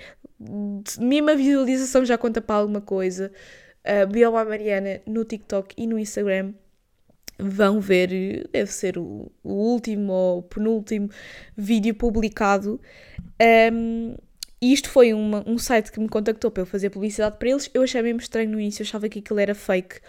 mesmo 0.99 1.29
a 1.29 1.35
visualização 1.35 2.05
já 2.05 2.17
conta 2.17 2.41
para 2.41 2.55
alguma 2.55 2.81
coisa. 2.81 3.31
Uh, 3.85 4.07
Bioma 4.07 4.45
Mariana 4.45 5.01
no 5.05 5.25
TikTok 5.25 5.73
e 5.77 5.87
no 5.87 5.97
Instagram 5.97 6.53
vão 7.39 7.79
ver, 7.79 8.47
deve 8.51 8.71
ser 8.71 8.97
o, 8.97 9.31
o 9.41 9.53
último 9.53 10.11
ou 10.11 10.43
penúltimo 10.43 11.09
vídeo 11.55 11.95
publicado. 11.95 12.79
Um, 13.71 14.15
e 14.61 14.73
isto 14.73 14.89
foi 14.89 15.13
uma, 15.13 15.43
um 15.47 15.57
site 15.57 15.91
que 15.91 15.99
me 15.99 16.09
contactou 16.09 16.51
para 16.51 16.61
eu 16.61 16.65
fazer 16.65 16.89
publicidade 16.89 17.37
para 17.37 17.49
eles. 17.49 17.69
Eu 17.73 17.81
achei 17.81 18.01
mesmo 18.01 18.19
estranho 18.19 18.49
no 18.49 18.59
início, 18.59 18.81
eu 18.81 18.85
achava 18.85 19.07
que 19.07 19.19
aquilo 19.19 19.39
era 19.39 19.55
fake, 19.55 19.99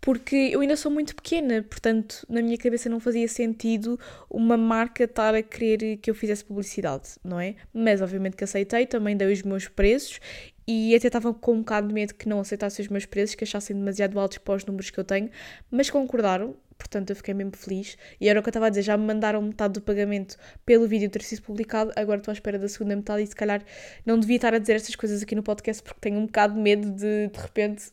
porque 0.00 0.36
eu 0.52 0.60
ainda 0.60 0.76
sou 0.76 0.90
muito 0.90 1.14
pequena, 1.14 1.62
portanto, 1.62 2.24
na 2.28 2.40
minha 2.40 2.56
cabeça 2.56 2.88
não 2.88 2.98
fazia 2.98 3.28
sentido 3.28 4.00
uma 4.30 4.56
marca 4.56 5.04
estar 5.04 5.34
a 5.34 5.42
querer 5.42 5.98
que 5.98 6.10
eu 6.10 6.14
fizesse 6.14 6.44
publicidade, 6.44 7.10
não 7.22 7.38
é? 7.38 7.56
Mas 7.72 8.00
obviamente 8.00 8.36
que 8.36 8.44
aceitei, 8.44 8.86
também 8.86 9.16
dei 9.16 9.30
os 9.30 9.42
meus 9.42 9.68
preços 9.68 10.18
e 10.66 10.94
até 10.94 11.08
estava 11.08 11.34
com 11.34 11.54
um 11.54 11.58
bocado 11.58 11.88
de 11.88 11.94
medo 11.94 12.14
que 12.14 12.28
não 12.28 12.40
aceitassem 12.40 12.82
os 12.82 12.88
meus 12.88 13.04
preços, 13.04 13.34
que 13.34 13.44
achassem 13.44 13.76
demasiado 13.76 14.18
altos 14.18 14.38
para 14.38 14.54
os 14.54 14.64
números 14.64 14.88
que 14.88 14.98
eu 14.98 15.04
tenho, 15.04 15.28
mas 15.70 15.90
concordaram, 15.90 16.56
portanto 16.90 17.10
eu 17.10 17.16
fiquei 17.16 17.32
mesmo 17.32 17.56
feliz. 17.56 17.96
E 18.20 18.28
era 18.28 18.40
o 18.40 18.42
que 18.42 18.48
eu 18.48 18.50
estava 18.50 18.66
a 18.66 18.68
dizer, 18.68 18.82
já 18.82 18.96
me 18.96 19.06
mandaram 19.06 19.40
metade 19.40 19.74
do 19.74 19.80
pagamento 19.80 20.36
pelo 20.66 20.88
vídeo 20.88 21.08
ter 21.08 21.22
sido 21.22 21.42
publicado, 21.42 21.92
agora 21.94 22.18
estou 22.18 22.32
à 22.32 22.34
espera 22.34 22.58
da 22.58 22.68
segunda 22.68 22.96
metade 22.96 23.22
e 23.22 23.26
se 23.26 23.34
calhar 23.34 23.62
não 24.04 24.18
devia 24.18 24.36
estar 24.36 24.52
a 24.52 24.58
dizer 24.58 24.74
estas 24.74 24.96
coisas 24.96 25.22
aqui 25.22 25.36
no 25.36 25.42
podcast 25.42 25.82
porque 25.82 26.00
tenho 26.00 26.18
um 26.18 26.26
bocado 26.26 26.54
de 26.54 26.60
medo 26.60 26.90
de 26.90 27.28
de 27.28 27.38
repente 27.38 27.92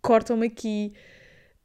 cortam-me 0.00 0.46
aqui 0.46 0.94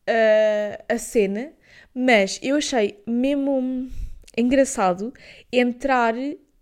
uh, 0.09 0.83
a 0.89 0.97
cena, 0.97 1.53
mas 1.95 2.39
eu 2.43 2.57
achei 2.57 3.01
mesmo 3.07 3.89
engraçado 4.37 5.13
entrar 5.51 6.13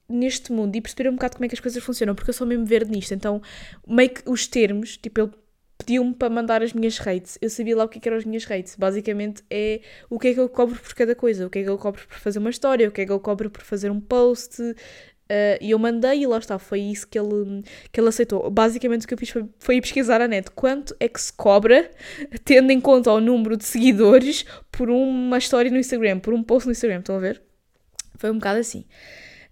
neste 0.08 0.52
mundo 0.52 0.76
e 0.76 0.82
perceber 0.82 1.10
um 1.10 1.14
bocado 1.14 1.38
como 1.38 1.46
é 1.46 1.48
que 1.48 1.56
as 1.56 1.60
coisas 1.60 1.82
funcionam, 1.84 2.14
porque 2.14 2.30
eu 2.30 2.34
sou 2.34 2.46
mesmo 2.46 2.66
verde 2.66 2.92
nisto, 2.92 3.14
então 3.14 3.42
meio 3.88 4.10
que 4.10 4.30
os 4.30 4.46
termos, 4.46 4.98
tipo, 4.98 5.22
ele 5.22 5.32
pediu-me 5.82 6.14
para 6.14 6.30
mandar 6.30 6.62
as 6.62 6.74
minhas 6.74 7.00
rates. 7.00 7.40
Eu 7.42 7.50
sabia 7.50 7.76
lá 7.76 7.86
o 7.86 7.90
que, 7.90 7.98
é 7.98 8.02
que 8.02 8.08
eram 8.08 8.18
as 8.18 8.26
minhas 8.26 8.46
rates. 8.46 8.76
Basicamente 8.76 9.44
é 9.50 9.82
o 10.10 10.20
que 10.20 10.28
é 10.28 10.34
que 10.34 10.40
eu 10.40 10.48
cobro 10.48 10.80
por 10.80 10.94
cada 10.94 11.16
coisa. 11.16 11.48
O 11.48 11.50
que 11.50 11.60
é 11.60 11.64
que 11.64 11.70
eu 11.70 11.78
cobro 11.78 12.08
por 12.08 12.18
fazer 12.18 12.38
uma 12.38 12.52
história, 12.52 12.88
o 12.88 12.92
que 12.92 13.02
é 13.02 13.06
que 13.06 13.12
eu 13.12 13.20
cobro 13.20 13.50
por 13.50 13.64
fazer 13.64 13.90
um 13.90 14.00
post. 14.00 14.62
Uh, 14.62 15.58
e 15.60 15.72
eu 15.72 15.80
mandei 15.80 16.22
e 16.22 16.28
lá 16.28 16.38
está, 16.38 16.60
foi 16.60 16.82
isso 16.82 17.08
que 17.08 17.18
ele, 17.18 17.64
que 17.92 18.00
ele 18.00 18.10
aceitou. 18.10 18.50
Basicamente 18.52 19.06
o 19.06 19.08
que 19.08 19.14
eu 19.14 19.18
fiz 19.18 19.30
foi, 19.30 19.46
foi 19.60 19.78
ir 19.78 19.82
pesquisar 19.82 20.22
a 20.22 20.28
net 20.28 20.52
quanto 20.52 20.96
é 21.00 21.08
que 21.08 21.20
se 21.20 21.32
cobra, 21.32 21.90
tendo 22.44 22.70
em 22.70 22.82
conta 22.82 23.12
o 23.12 23.22
número 23.22 23.56
de 23.56 23.64
seguidores, 23.64 24.46
por 24.70 24.90
uma 24.90 25.38
história 25.38 25.72
no 25.72 25.78
Instagram, 25.78 26.20
por 26.20 26.34
um 26.34 26.44
post 26.44 26.68
no 26.68 26.74
Instagram. 26.74 27.00
Estão 27.00 27.16
a 27.16 27.20
ver? 27.20 27.42
Foi 28.18 28.30
um 28.30 28.36
bocado 28.36 28.60
assim 28.60 28.86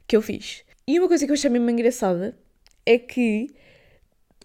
que 0.06 0.18
eu 0.18 0.22
fiz. 0.22 0.64
E 0.86 1.00
uma 1.00 1.08
coisa 1.08 1.26
que 1.26 1.32
eu 1.32 1.36
achei 1.36 1.50
mesmo 1.50 1.70
engraçada 1.70 2.38
é 2.86 2.98
que 2.98 3.48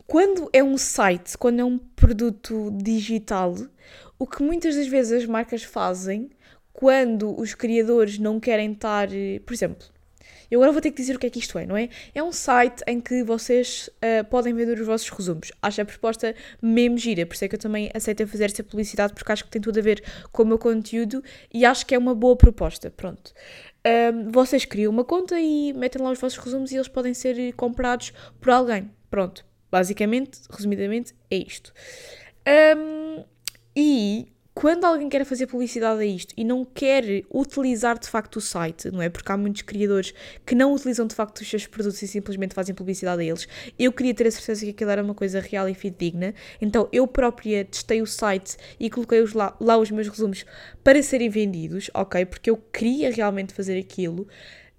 quando 0.07 0.49
é 0.53 0.62
um 0.62 0.77
site, 0.77 1.37
quando 1.38 1.61
é 1.61 1.64
um 1.64 1.79
produto 1.79 2.71
digital, 2.83 3.55
o 4.19 4.27
que 4.27 4.43
muitas 4.43 4.77
das 4.77 4.87
vezes 4.87 5.23
as 5.23 5.27
marcas 5.27 5.62
fazem 5.62 6.31
quando 6.73 7.38
os 7.38 7.55
criadores 7.55 8.19
não 8.19 8.38
querem 8.40 8.73
estar. 8.73 9.09
Por 9.45 9.55
exemplo, 9.55 9.87
Eu 10.51 10.61
agora 10.61 10.73
vou 10.73 10.81
ter 10.81 10.90
que 10.90 10.99
dizer 10.99 11.17
o 11.17 11.19
que 11.19 11.27
é 11.27 11.31
que 11.31 11.38
isto 11.38 11.59
é, 11.59 11.67
não 11.67 11.77
é? 11.77 11.88
É 12.14 12.23
um 12.23 12.31
site 12.31 12.83
em 12.87 13.01
que 13.01 13.23
vocês 13.25 13.88
uh, 13.97 14.25
podem 14.27 14.55
vender 14.55 14.79
os 14.79 14.87
vossos 14.87 15.09
resumos. 15.09 15.51
Acho 15.62 15.81
a 15.81 15.85
proposta 15.85 16.35
mesmo 16.61 16.99
gira, 16.99 17.27
por 17.27 17.35
isso 17.35 17.45
é 17.45 17.49
que 17.49 17.55
eu 17.57 17.59
também 17.59 17.90
aceito 17.95 18.27
fazer 18.27 18.45
essa 18.45 18.62
publicidade, 18.62 19.14
porque 19.14 19.33
acho 19.33 19.45
que 19.45 19.51
tem 19.51 19.61
tudo 19.61 19.79
a 19.79 19.83
ver 19.83 20.03
com 20.31 20.43
o 20.43 20.47
meu 20.47 20.59
conteúdo 20.59 21.23
e 21.53 21.64
acho 21.64 21.87
que 21.87 21.95
é 21.95 21.99
uma 21.99 22.14
boa 22.14 22.37
proposta. 22.37 22.90
Pronto. 22.90 23.33
Um, 23.87 24.31
vocês 24.31 24.64
criam 24.64 24.93
uma 24.93 25.05
conta 25.05 25.40
e 25.40 25.73
metem 25.73 26.01
lá 26.03 26.11
os 26.11 26.21
vossos 26.21 26.38
resumos 26.38 26.71
e 26.73 26.77
eles 26.77 26.88
podem 26.88 27.14
ser 27.14 27.53
comprados 27.55 28.12
por 28.40 28.51
alguém. 28.51 28.90
Pronto. 29.11 29.45
Basicamente, 29.75 30.39
resumidamente, 30.49 31.17
é 31.29 31.37
isto. 31.37 31.73
Um, 32.47 33.25
e 33.75 34.29
quando 34.55 34.85
alguém 34.85 35.09
quer 35.09 35.25
fazer 35.25 35.49
publicidade 35.49 36.01
a 36.01 36.07
isto 36.07 36.33
e 36.37 36.45
não 36.45 36.65
quer 36.65 37.25
utilizar 37.29 37.99
de 37.99 38.09
facto 38.09 38.37
o 38.37 38.41
site, 38.41 38.89
não 38.93 39.03
é? 39.03 39.09
Porque 39.09 39.33
há 39.33 39.37
muitos 39.37 39.63
criadores 39.63 40.15
que 40.47 40.55
não 40.55 40.73
utilizam 40.73 41.09
de 41.09 41.15
facto 41.17 41.41
os 41.41 41.51
seus 41.51 41.67
produtos 41.67 42.01
e 42.03 42.07
simplesmente 42.07 42.55
fazem 42.55 42.73
publicidade 42.73 43.21
a 43.21 43.25
eles. 43.25 43.49
Eu 43.77 43.91
queria 43.93 44.15
ter 44.15 44.29
a 44.29 44.31
certeza 44.31 44.65
que 44.65 44.71
aquilo 44.71 44.91
era 44.93 45.03
uma 45.03 45.13
coisa 45.13 45.41
real 45.41 45.69
e 45.69 45.75
fidedigna, 45.75 46.35
então 46.61 46.89
eu 46.93 47.05
própria 47.09 47.65
testei 47.65 48.01
o 48.01 48.07
site 48.07 48.57
e 48.79 48.89
coloquei 48.89 49.23
os 49.23 49.33
lá, 49.33 49.57
lá 49.61 49.77
os 49.77 49.91
meus 49.91 50.07
resumos 50.07 50.47
para 50.85 51.03
serem 51.03 51.29
vendidos, 51.29 51.91
ok? 51.93 52.25
Porque 52.27 52.49
eu 52.49 52.57
queria 52.57 53.11
realmente 53.11 53.53
fazer 53.53 53.77
aquilo. 53.77 54.29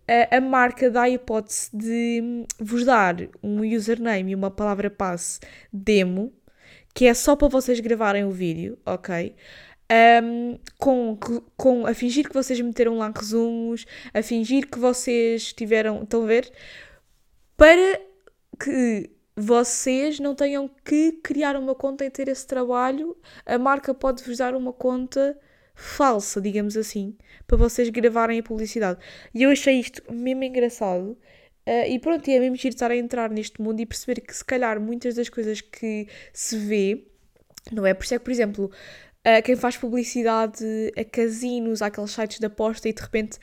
A, 0.07 0.39
marca 0.39 0.89
dá 0.89 1.03
a 1.03 1.09
hipótese 1.09 1.69
de 1.73 2.45
vos 2.59 2.85
dar 2.85 3.15
um 3.41 3.61
username 3.61 4.31
e 4.31 4.35
uma 4.35 4.51
palavra 4.51 4.89
passe 4.89 5.39
demo 5.73 6.31
que 6.95 7.05
é 7.05 7.13
só 7.13 7.35
para 7.35 7.49
vocês 7.49 7.79
gravarem 7.81 8.23
o 8.23 8.31
vídeo, 8.31 8.79
ok? 8.85 9.35
Um, 10.23 10.57
com, 10.79 11.19
com, 11.57 11.85
a 11.85 11.93
fingir 11.93 12.27
que 12.27 12.33
vocês 12.33 12.59
meteram 12.61 12.97
lá 12.97 13.11
resumos, 13.15 13.85
a 14.13 14.23
fingir 14.23 14.67
que 14.69 14.79
vocês 14.79 15.51
tiveram. 15.51 16.03
Estão 16.03 16.23
a 16.23 16.25
ver? 16.25 16.51
Para 17.57 17.99
que 18.57 19.11
vocês 19.35 20.19
não 20.19 20.33
tenham 20.33 20.69
que 20.85 21.11
criar 21.23 21.57
uma 21.57 21.75
conta 21.75 22.05
e 22.05 22.09
ter 22.09 22.29
esse 22.29 22.47
trabalho, 22.47 23.15
a 23.45 23.57
marca 23.57 23.93
pode-vos 23.93 24.37
dar 24.37 24.55
uma 24.55 24.71
conta 24.71 25.37
falsa, 25.75 26.41
digamos 26.41 26.77
assim, 26.77 27.15
para 27.45 27.57
vocês 27.57 27.89
gravarem 27.89 28.39
a 28.39 28.43
publicidade. 28.43 28.99
E 29.33 29.43
eu 29.43 29.51
achei 29.51 29.79
isto 29.79 30.01
mesmo 30.11 30.43
engraçado. 30.43 31.17
Uh, 31.67 31.89
e 31.89 31.99
pronto, 31.99 32.27
é 32.29 32.39
mesmo 32.39 32.55
giro 32.55 32.75
estar 32.75 32.91
a 32.91 32.95
entrar 32.95 33.29
neste 33.29 33.61
mundo 33.61 33.79
e 33.79 33.85
perceber 33.85 34.21
que 34.21 34.35
se 34.35 34.45
calhar 34.45 34.79
muitas 34.79 35.15
das 35.15 35.29
coisas 35.29 35.61
que 35.61 36.07
se 36.31 36.57
vê, 36.57 37.07
não 37.71 37.85
é? 37.85 37.93
Por 37.93 38.05
isso 38.05 38.13
é 38.13 38.19
que, 38.19 38.23
por 38.23 38.31
exemplo, 38.31 38.65
uh, 38.65 39.43
quem 39.43 39.55
faz 39.55 39.75
publicidade 39.75 40.63
a 40.95 41.03
casinos, 41.03 41.81
àqueles 41.81 42.11
sites 42.11 42.39
de 42.39 42.45
aposta 42.45 42.87
e 42.87 42.93
de 42.93 43.01
repente 43.01 43.39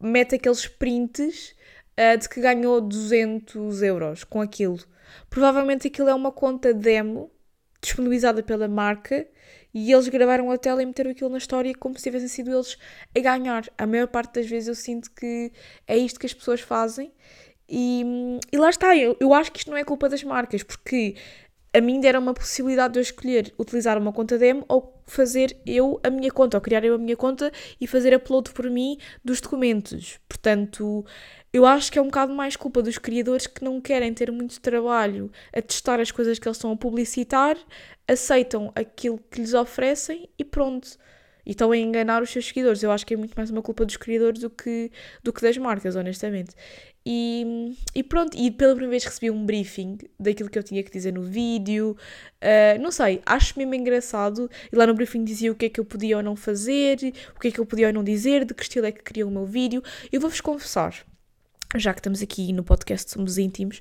mete 0.00 0.34
aqueles 0.34 0.66
prints 0.66 1.54
uh, 1.98 2.18
de 2.18 2.28
que 2.28 2.40
ganhou 2.40 2.80
200 2.80 3.82
euros 3.82 4.24
com 4.24 4.40
aquilo. 4.40 4.78
Provavelmente 5.28 5.88
aquilo 5.88 6.08
é 6.08 6.14
uma 6.14 6.32
conta 6.32 6.72
demo 6.72 7.30
disponibilizada 7.80 8.42
pela 8.42 8.68
marca 8.68 9.26
e 9.72 9.92
eles 9.92 10.08
gravaram 10.08 10.50
a 10.50 10.56
tela 10.56 10.82
e 10.82 10.86
meteram 10.86 11.10
aquilo 11.10 11.30
na 11.30 11.38
história 11.38 11.74
como 11.74 11.96
se 11.96 12.04
tivessem 12.04 12.28
sido 12.28 12.50
eles 12.50 12.78
a 13.14 13.20
ganhar. 13.20 13.64
A 13.76 13.86
maior 13.86 14.08
parte 14.08 14.34
das 14.34 14.46
vezes 14.46 14.68
eu 14.68 14.74
sinto 14.74 15.10
que 15.10 15.52
é 15.86 15.96
isto 15.96 16.18
que 16.18 16.26
as 16.26 16.32
pessoas 16.32 16.60
fazem. 16.60 17.12
E, 17.68 18.04
e 18.50 18.56
lá 18.56 18.70
está, 18.70 18.96
eu, 18.96 19.16
eu 19.20 19.34
acho 19.34 19.52
que 19.52 19.58
isto 19.58 19.70
não 19.70 19.76
é 19.76 19.84
culpa 19.84 20.08
das 20.08 20.22
marcas, 20.22 20.62
porque 20.62 21.16
a 21.74 21.80
mim 21.80 22.00
deram 22.00 22.20
uma 22.20 22.32
possibilidade 22.32 22.94
de 22.94 23.00
eu 23.00 23.02
escolher 23.02 23.52
utilizar 23.58 23.98
uma 23.98 24.12
conta 24.12 24.38
demo 24.38 24.64
ou 24.66 24.95
fazer 25.06 25.56
eu 25.64 26.00
a 26.02 26.10
minha 26.10 26.30
conta, 26.30 26.56
ou 26.56 26.60
criar 26.60 26.84
eu 26.84 26.94
a 26.94 26.98
minha 26.98 27.16
conta 27.16 27.52
e 27.80 27.86
fazer 27.86 28.14
upload 28.14 28.50
por 28.52 28.68
mim 28.68 28.98
dos 29.24 29.40
documentos. 29.40 30.18
Portanto, 30.28 31.04
eu 31.52 31.64
acho 31.64 31.90
que 31.90 31.98
é 31.98 32.02
um 32.02 32.06
bocado 32.06 32.34
mais 32.34 32.56
culpa 32.56 32.82
dos 32.82 32.98
criadores 32.98 33.46
que 33.46 33.64
não 33.64 33.80
querem 33.80 34.12
ter 34.12 34.30
muito 34.30 34.60
trabalho 34.60 35.30
a 35.54 35.62
testar 35.62 36.00
as 36.00 36.10
coisas 36.10 36.38
que 36.38 36.46
eles 36.46 36.56
estão 36.56 36.72
a 36.72 36.76
publicitar, 36.76 37.56
aceitam 38.06 38.72
aquilo 38.74 39.18
que 39.30 39.40
lhes 39.40 39.54
oferecem 39.54 40.28
e 40.38 40.44
pronto. 40.44 40.98
E 41.46 41.52
estão 41.52 41.70
a 41.70 41.76
enganar 41.76 42.22
os 42.22 42.30
seus 42.30 42.46
seguidores. 42.46 42.82
Eu 42.82 42.90
acho 42.90 43.06
que 43.06 43.14
é 43.14 43.16
muito 43.16 43.34
mais 43.36 43.50
uma 43.50 43.62
culpa 43.62 43.84
dos 43.84 43.96
criadores 43.96 44.40
do 44.40 44.50
que, 44.50 44.90
do 45.22 45.32
que 45.32 45.40
das 45.40 45.56
marcas, 45.56 45.94
honestamente. 45.94 46.54
E, 47.08 47.76
e 47.94 48.02
pronto, 48.02 48.36
e 48.36 48.50
pela 48.50 48.72
primeira 48.72 48.90
vez 48.90 49.04
recebi 49.04 49.30
um 49.30 49.46
briefing 49.46 49.96
daquilo 50.18 50.50
que 50.50 50.58
eu 50.58 50.62
tinha 50.64 50.82
que 50.82 50.90
dizer 50.90 51.12
no 51.12 51.22
vídeo. 51.22 51.96
Uh, 52.42 52.82
não 52.82 52.90
sei, 52.90 53.22
acho 53.24 53.56
mesmo 53.56 53.76
engraçado. 53.76 54.50
E 54.72 54.74
lá 54.74 54.84
no 54.88 54.92
briefing 54.92 55.22
dizia 55.22 55.52
o 55.52 55.54
que 55.54 55.66
é 55.66 55.68
que 55.68 55.78
eu 55.78 55.84
podia 55.84 56.16
ou 56.16 56.22
não 56.22 56.34
fazer, 56.34 56.98
o 57.36 57.38
que 57.38 57.46
é 57.46 57.50
que 57.52 57.60
eu 57.60 57.64
podia 57.64 57.86
ou 57.86 57.92
não 57.92 58.02
dizer, 58.02 58.44
de 58.44 58.52
que 58.52 58.62
estilo 58.64 58.86
é 58.86 58.90
que 58.90 59.04
queria 59.04 59.24
o 59.24 59.30
meu 59.30 59.46
vídeo. 59.46 59.80
Eu 60.10 60.20
vou-vos 60.20 60.40
confessar, 60.40 61.06
já 61.76 61.94
que 61.94 62.00
estamos 62.00 62.20
aqui 62.20 62.52
no 62.52 62.64
podcast 62.64 63.08
Somos 63.12 63.38
Íntimos, 63.38 63.80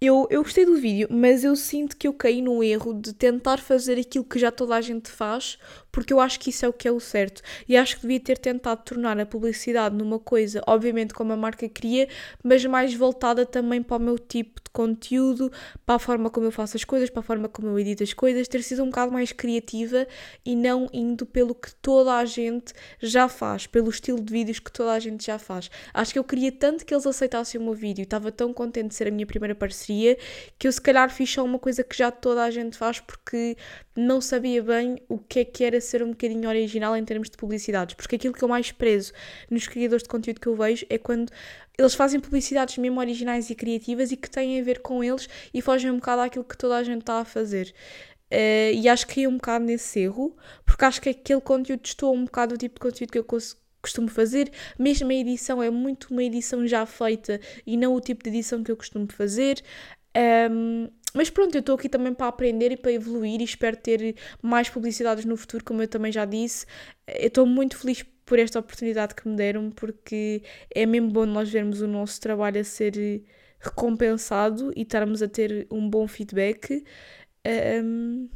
eu, 0.00 0.26
eu 0.30 0.42
gostei 0.42 0.64
do 0.64 0.76
vídeo, 0.76 1.08
mas 1.10 1.44
eu 1.44 1.54
sinto 1.54 1.94
que 1.94 2.08
eu 2.08 2.14
caí 2.14 2.40
no 2.40 2.64
erro 2.64 2.94
de 2.94 3.12
tentar 3.12 3.58
fazer 3.58 3.98
aquilo 3.98 4.24
que 4.24 4.38
já 4.38 4.50
toda 4.50 4.74
a 4.74 4.80
gente 4.80 5.10
faz, 5.10 5.58
porque 5.92 6.12
eu 6.12 6.20
acho 6.20 6.38
que 6.38 6.50
isso 6.50 6.64
é 6.64 6.68
o 6.68 6.72
que 6.72 6.86
é 6.86 6.92
o 6.92 7.00
certo. 7.00 7.42
E 7.68 7.76
acho 7.76 7.96
que 7.96 8.02
devia 8.02 8.20
ter 8.20 8.38
tentado 8.38 8.82
tornar 8.84 9.18
a 9.18 9.26
publicidade 9.26 9.94
numa 9.94 10.18
coisa, 10.18 10.62
obviamente 10.66 11.14
como 11.14 11.32
a 11.32 11.36
marca 11.36 11.68
queria, 11.68 12.08
mas 12.42 12.64
mais 12.64 12.94
voltada 12.94 13.44
também 13.44 13.82
para 13.82 13.96
o 13.96 14.00
meu 14.00 14.18
tipo 14.18 14.60
de 14.62 14.70
conteúdo, 14.72 15.50
para 15.84 15.96
a 15.96 15.98
forma 15.98 16.30
como 16.30 16.46
eu 16.46 16.52
faço 16.52 16.76
as 16.76 16.84
coisas, 16.84 17.10
para 17.10 17.20
a 17.20 17.22
forma 17.22 17.48
como 17.48 17.68
eu 17.68 17.78
edito 17.78 18.02
as 18.02 18.12
coisas, 18.12 18.46
ter 18.48 18.62
sido 18.62 18.82
um 18.82 18.86
bocado 18.86 19.12
mais 19.12 19.32
criativa 19.32 20.06
e 20.44 20.54
não 20.54 20.88
indo 20.92 21.26
pelo 21.26 21.54
que 21.54 21.74
toda 21.76 22.14
a 22.14 22.24
gente 22.24 22.72
já 23.00 23.28
faz, 23.28 23.66
pelo 23.66 23.90
estilo 23.90 24.20
de 24.20 24.32
vídeos 24.32 24.58
que 24.58 24.70
toda 24.70 24.92
a 24.92 24.98
gente 24.98 25.26
já 25.26 25.38
faz. 25.38 25.70
Acho 25.92 26.12
que 26.12 26.18
eu 26.18 26.24
queria 26.24 26.52
tanto 26.52 26.84
que 26.84 26.94
eles 26.94 27.06
aceitassem 27.06 27.60
o 27.60 27.64
meu 27.64 27.74
vídeo, 27.74 28.02
estava 28.02 28.30
tão 28.30 28.52
contente 28.52 28.88
de 28.88 28.94
ser 28.94 29.08
a 29.08 29.10
minha 29.10 29.26
primeira 29.26 29.54
parceria 29.54 30.16
que 30.58 30.68
eu 30.68 30.72
se 30.72 30.80
calhar 30.80 31.10
fiz 31.10 31.30
só 31.30 31.44
uma 31.44 31.58
coisa 31.58 31.82
que 31.82 31.96
já 31.96 32.10
toda 32.10 32.44
a 32.44 32.50
gente 32.50 32.76
faz 32.76 33.00
porque 33.00 33.56
não 33.96 34.20
sabia 34.20 34.62
bem 34.62 34.96
o 35.08 35.18
que 35.18 35.40
é 35.40 35.44
que 35.44 35.64
era 35.64 35.79
ser 35.80 36.02
um 36.02 36.10
bocadinho 36.10 36.48
original 36.48 36.96
em 36.96 37.04
termos 37.04 37.30
de 37.30 37.36
publicidades. 37.36 37.94
Porque 37.94 38.16
aquilo 38.16 38.34
que 38.34 38.42
eu 38.42 38.48
mais 38.48 38.72
prezo 38.72 39.12
nos 39.50 39.66
criadores 39.66 40.02
de 40.02 40.08
conteúdo 40.08 40.40
que 40.40 40.46
eu 40.46 40.56
vejo 40.56 40.86
é 40.88 40.98
quando 40.98 41.30
eles 41.78 41.94
fazem 41.94 42.20
publicidades 42.20 42.76
mesmo 42.78 43.00
originais 43.00 43.48
e 43.50 43.54
criativas 43.54 44.12
e 44.12 44.16
que 44.16 44.28
têm 44.28 44.60
a 44.60 44.62
ver 44.62 44.80
com 44.80 45.02
eles 45.02 45.28
e 45.52 45.62
fogem 45.62 45.90
um 45.90 45.96
bocado 45.96 46.22
àquilo 46.22 46.44
que 46.44 46.56
toda 46.56 46.76
a 46.76 46.82
gente 46.82 47.00
está 47.00 47.20
a 47.20 47.24
fazer. 47.24 47.74
Uh, 48.32 48.72
e 48.74 48.88
acho 48.88 49.06
que 49.08 49.22
ia 49.22 49.28
um 49.28 49.34
bocado 49.34 49.64
nesse 49.64 50.00
erro, 50.00 50.36
porque 50.64 50.84
acho 50.84 51.00
que 51.00 51.08
aquele 51.08 51.40
conteúdo 51.40 51.80
estou 51.84 52.14
um 52.14 52.24
bocado 52.24 52.54
do 52.54 52.58
tipo 52.58 52.74
de 52.74 52.80
conteúdo 52.80 53.10
que 53.10 53.18
eu 53.18 53.26
costumo 53.82 54.08
fazer. 54.08 54.52
Mesmo 54.78 55.10
a 55.10 55.14
edição 55.14 55.62
é 55.62 55.70
muito 55.70 56.08
uma 56.12 56.22
edição 56.22 56.66
já 56.66 56.86
feita 56.86 57.40
e 57.66 57.76
não 57.76 57.94
o 57.94 58.00
tipo 58.00 58.22
de 58.22 58.30
edição 58.30 58.62
que 58.62 58.70
eu 58.70 58.76
costumo 58.76 59.10
fazer. 59.12 59.62
Um, 60.50 60.88
mas 61.14 61.30
pronto, 61.30 61.54
eu 61.54 61.60
estou 61.60 61.74
aqui 61.74 61.88
também 61.88 62.14
para 62.14 62.28
aprender 62.28 62.72
e 62.72 62.76
para 62.76 62.92
evoluir 62.92 63.40
e 63.40 63.44
espero 63.44 63.76
ter 63.76 64.16
mais 64.42 64.68
publicidades 64.68 65.24
no 65.24 65.36
futuro, 65.36 65.64
como 65.64 65.82
eu 65.82 65.88
também 65.88 66.12
já 66.12 66.24
disse. 66.24 66.66
Eu 67.06 67.28
estou 67.28 67.46
muito 67.46 67.76
feliz 67.76 68.04
por 68.24 68.38
esta 68.38 68.58
oportunidade 68.60 69.14
que 69.14 69.28
me 69.28 69.36
deram, 69.36 69.70
porque 69.70 70.42
é 70.74 70.86
mesmo 70.86 71.10
bom 71.10 71.26
nós 71.26 71.50
vermos 71.50 71.80
o 71.80 71.88
nosso 71.88 72.20
trabalho 72.20 72.60
a 72.60 72.64
ser 72.64 73.24
recompensado 73.58 74.72
e 74.76 74.82
estarmos 74.82 75.22
a 75.22 75.28
ter 75.28 75.66
um 75.70 75.88
bom 75.88 76.06
feedback. 76.06 76.84
Um, 77.84 78.28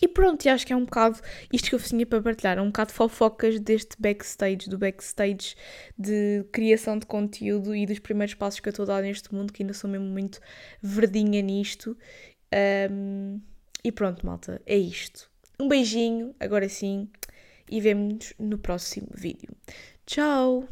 e 0.00 0.06
pronto, 0.08 0.44
e 0.44 0.48
acho 0.48 0.66
que 0.66 0.72
é 0.72 0.76
um 0.76 0.84
bocado 0.84 1.20
isto 1.52 1.68
que 1.68 1.74
eu 1.74 1.78
tinha 1.80 2.06
para 2.06 2.20
partilhar, 2.20 2.58
um 2.58 2.66
bocado 2.66 2.92
fofocas 2.92 3.58
deste 3.60 3.96
backstage, 3.98 4.68
do 4.68 4.78
backstage 4.78 5.54
de 5.98 6.44
criação 6.52 6.98
de 6.98 7.06
conteúdo 7.06 7.74
e 7.74 7.86
dos 7.86 7.98
primeiros 7.98 8.34
passos 8.34 8.60
que 8.60 8.68
eu 8.68 8.70
estou 8.70 8.84
a 8.84 8.86
dar 8.86 9.02
neste 9.02 9.34
mundo, 9.34 9.52
que 9.52 9.62
ainda 9.62 9.72
sou 9.72 9.88
mesmo 9.88 10.06
muito 10.06 10.40
verdinha 10.82 11.40
nisto. 11.40 11.96
Um, 12.90 13.40
e 13.82 13.92
pronto, 13.92 14.24
malta, 14.26 14.60
é 14.66 14.76
isto. 14.76 15.30
Um 15.58 15.68
beijinho, 15.68 16.34
agora 16.38 16.68
sim, 16.68 17.08
e 17.70 17.80
vemo-nos 17.80 18.34
no 18.38 18.58
próximo 18.58 19.08
vídeo. 19.14 19.54
Tchau! 20.04 20.68